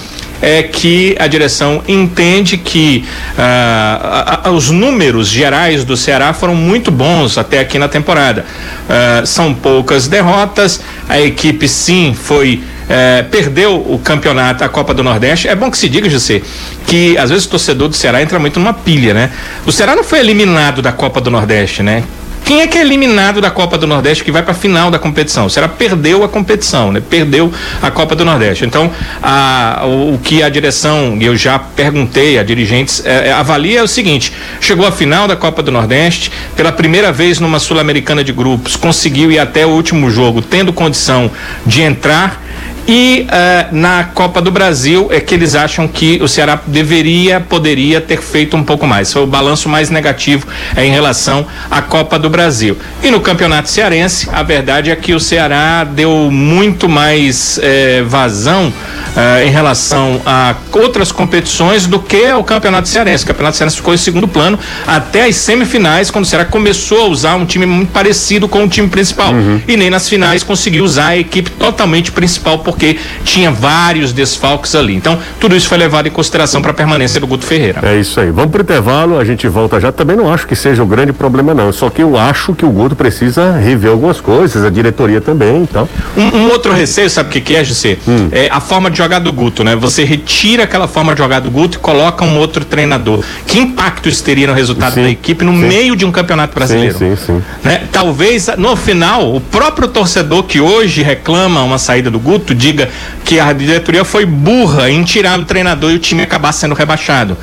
[0.41, 3.05] é que a direção entende que
[3.37, 8.45] ah, a- a- os números gerais do Ceará foram muito bons até aqui na temporada.
[8.89, 12.61] Ah, são poucas derrotas, a equipe sim foi.
[12.87, 15.47] eh, perdeu o campeonato, a Copa do Nordeste.
[15.47, 16.43] É bom que se diga, José,
[16.85, 19.31] que às vezes o torcedor do Ceará entra muito numa pilha, né?
[19.65, 22.03] O Ceará não foi eliminado da Copa do Nordeste, né?
[22.45, 24.99] Quem é que é eliminado da Copa do Nordeste que vai para a final da
[24.99, 25.47] competição?
[25.47, 27.01] O Ceará perdeu a competição, né?
[27.01, 28.63] Perdeu a Copa do Nordeste.
[28.63, 28.91] Então,
[29.21, 33.83] a, o, o, que a direção, eu já perguntei a dirigentes, é, é, avalia é
[33.83, 34.31] o seguinte:
[34.61, 39.31] chegou à final da Copa do Nordeste, pela primeira vez numa Sul-Americana de grupos, conseguiu
[39.31, 41.31] ir até o último jogo, tendo condição
[41.65, 42.44] de entrar
[42.87, 47.99] e uh, na Copa do Brasil é que eles acham que o Ceará deveria, poderia
[47.99, 49.11] ter feito um pouco mais.
[49.11, 52.77] Foi o balanço mais negativo é, em relação à Copa do Brasil.
[53.03, 58.71] E no Campeonato Cearense, a verdade é que o Ceará deu muito mais eh, vazão
[59.15, 63.23] eh, em relação a outras competições do que o Campeonato Cearense.
[63.23, 67.07] O Campeonato Cearense ficou em segundo plano até as semifinais, quando o Ceará começou a
[67.07, 69.33] usar um time muito parecido com o time principal.
[69.33, 69.61] Uhum.
[69.67, 72.74] E nem nas finais conseguiu usar a equipe totalmente principal, porque
[73.23, 74.95] tinha vários desfalques ali.
[74.95, 77.79] Então, tudo isso foi levado em consideração para a permanência do Guto Ferreira.
[77.83, 78.31] É isso aí.
[78.31, 79.91] Vamos para o intervalo, a gente volta já.
[79.91, 81.71] Também não acho que seja o um grande problema, não.
[81.71, 85.61] Só que eu acho que o Guto precisa rever algumas coisas, a diretoria também.
[85.63, 85.87] Então.
[86.17, 87.97] Um, um outro receio, sabe o que, que é, José?
[88.07, 88.29] Hum.
[88.31, 89.75] É a forma de jogar do Guto, né?
[89.75, 93.23] Você retira aquela forma de jogar do Guto e coloca um outro treinador.
[93.45, 95.67] Que impacto isso teria no resultado sim, da equipe no sim.
[95.67, 96.97] meio de um campeonato brasileiro?
[96.97, 97.43] Sim, sim, sim.
[97.63, 97.83] Né?
[97.91, 102.89] Talvez no final o próprio torcedor que hoje reclama uma saída do Guto diga
[103.23, 107.37] que a diretoria foi burra em tirar o treinador e o time acabar sendo rebaixado.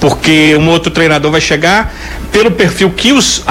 [0.00, 1.92] Porque um outro treinador vai chegar
[2.32, 3.44] pelo perfil que os,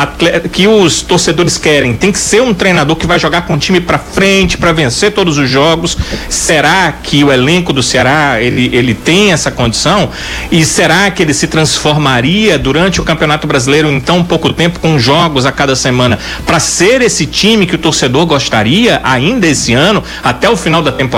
[0.51, 1.93] que os torcedores querem.
[1.93, 5.11] Tem que ser um treinador que vai jogar com o time para frente, para vencer
[5.11, 5.97] todos os jogos.
[6.28, 10.09] Será que o elenco do Ceará ele, ele tem essa condição?
[10.51, 14.97] E será que ele se transformaria durante o Campeonato Brasileiro em tão pouco tempo, com
[14.97, 20.03] jogos a cada semana, para ser esse time que o torcedor gostaria ainda esse ano,
[20.24, 21.09] até o final da temporada?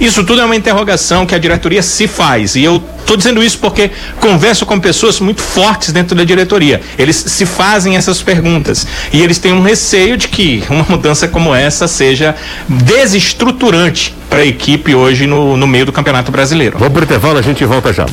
[0.00, 2.56] Isso tudo é uma interrogação que a diretoria se faz.
[2.56, 3.90] E eu estou dizendo isso porque
[4.20, 6.80] converso com pessoas muito fortes dentro da diretoria.
[6.98, 8.86] Eles se fazem essas perguntas.
[9.12, 12.34] E eles têm um receio de que uma mudança como essa seja
[12.68, 16.78] desestruturante para a equipe hoje no, no meio do Campeonato Brasileiro.
[16.78, 18.06] Vamos para o intervalo, a gente volta já.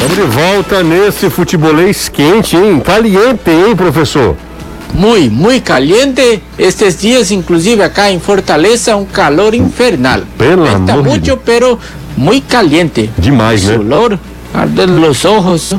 [0.00, 2.80] Vamos de volta nesse futebolês quente, hein?
[2.80, 4.36] Caliente, hein, professor?
[4.94, 6.40] Muy, muy caliente.
[6.58, 10.24] Estos días, inclusive acá en Fortaleza, un calor infernal.
[10.38, 11.78] Está mucho, pero
[12.16, 13.10] muy caliente.
[13.16, 13.78] Demais, né?
[13.78, 14.18] Olor,
[14.54, 15.74] arde los ojos.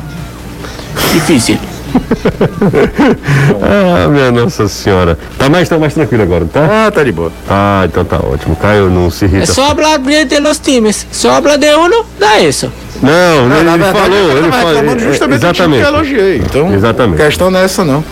[1.12, 1.58] Difícil.
[3.62, 5.18] ah, minha Nossa Senhora.
[5.38, 6.86] Tá mais, tá mais tranquilo agora, tá?
[6.86, 7.30] Ah, tá de boa.
[7.48, 8.56] Ah, então tá ótimo.
[8.56, 9.42] Caio não se irrita.
[9.42, 11.06] É só bien de los times.
[11.10, 12.72] Só habla de uno, dá isso.
[13.02, 14.98] Não, não ele, verdade, falou, ele falou.
[14.98, 15.82] Justamente exatamente.
[15.82, 16.36] que elogiei.
[16.38, 17.22] Então, exatamente.
[17.22, 18.04] questão não é essa não.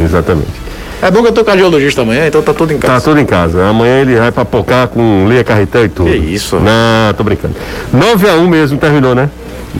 [0.00, 0.68] Exatamente.
[1.00, 2.94] É bom que eu tô cardiologista amanhã, então tá tudo em casa.
[2.94, 3.64] Tá tudo em casa.
[3.66, 6.10] Amanhã ele vai papocar com Leia Carretel e tudo.
[6.10, 6.56] Que isso?
[6.56, 7.54] Não, tô brincando.
[7.94, 9.30] 9x1 mesmo terminou, né?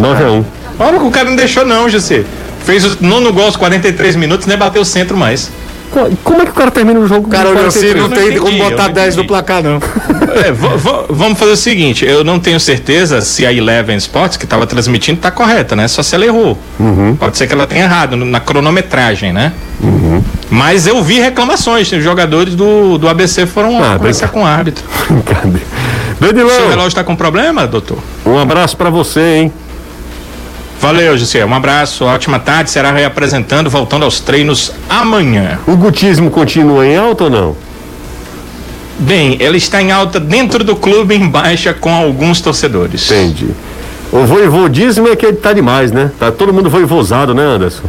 [0.00, 0.44] 9x1.
[0.78, 2.22] Olha que o cara não deixou não, José.
[2.64, 5.50] Fez o nono gol aos 43 minutos, nem bateu o centro mais.
[6.22, 7.28] Como é que o cara termina o jogo?
[7.28, 9.78] Cara, o José não tem como botar 10 no placar, não.
[10.28, 14.66] É, vamos fazer o seguinte: eu não tenho certeza se a Eleven Sports, que estava
[14.66, 15.88] transmitindo, está correta, né?
[15.88, 16.56] Só se ela errou.
[16.78, 17.16] Uhum.
[17.16, 19.52] Pode ser que ela tenha errado na cronometragem, né?
[19.82, 20.22] Uhum.
[20.50, 21.90] Mas eu vi reclamações.
[21.90, 24.84] Os jogadores do, do ABC foram ah, conversar com o árbitro.
[25.24, 25.60] Cadê?
[26.50, 27.98] Seu relógio está com problema, doutor?
[28.26, 29.52] Um abraço para você, hein?
[30.80, 31.44] Valeu, José.
[31.44, 32.70] Um abraço, ótima tarde.
[32.70, 35.58] Será reapresentando, voltando aos treinos amanhã.
[35.66, 37.56] O gutismo continua em alta ou não?
[39.00, 43.10] Bem, ele está em alta dentro do clube, em baixa com alguns torcedores.
[43.10, 43.48] Entendi.
[44.10, 46.10] O voivodismo é que ele tá demais, né?
[46.18, 47.84] Tá todo mundo voivosado, né, Anderson?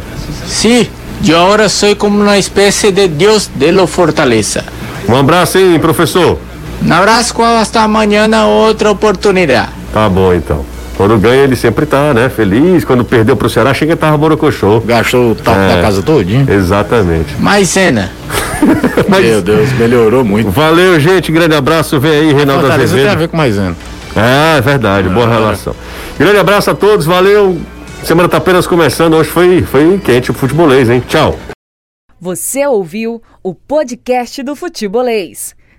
[0.46, 0.86] Sim,
[1.26, 4.64] eu agora sou como uma espécie de Deus de lo Fortaleza.
[5.08, 6.38] Um abraço, hein, professor?
[6.84, 9.70] Um abraço, hasta amanhã na outra oportunidade.
[9.92, 10.64] Tá bom, então.
[11.00, 12.28] Quando ganha, ele sempre tá, né?
[12.28, 12.84] Feliz.
[12.84, 14.80] Quando perdeu pro Ceará, chega que tava borocochô.
[14.80, 16.46] Gastou o tapo é, da casa todinho.
[16.46, 17.40] Exatamente.
[17.40, 18.12] Mais cena.
[19.08, 19.24] Mas...
[19.24, 20.50] Meu Deus, melhorou muito.
[20.50, 21.32] Valeu, gente.
[21.32, 21.98] Grande abraço.
[21.98, 23.02] Vem aí, Reinaldo Azevedo.
[23.02, 23.74] tem a ver com maisena.
[24.14, 25.08] É, é verdade.
[25.08, 25.30] boa é.
[25.30, 25.74] relação.
[26.18, 27.06] Grande abraço a todos.
[27.06, 27.58] Valeu.
[28.04, 29.14] Semana tá apenas começando.
[29.14, 31.02] Hoje foi, foi quente o futebolês, hein?
[31.08, 31.34] Tchau.
[32.20, 35.54] Você ouviu o podcast do Futebolês.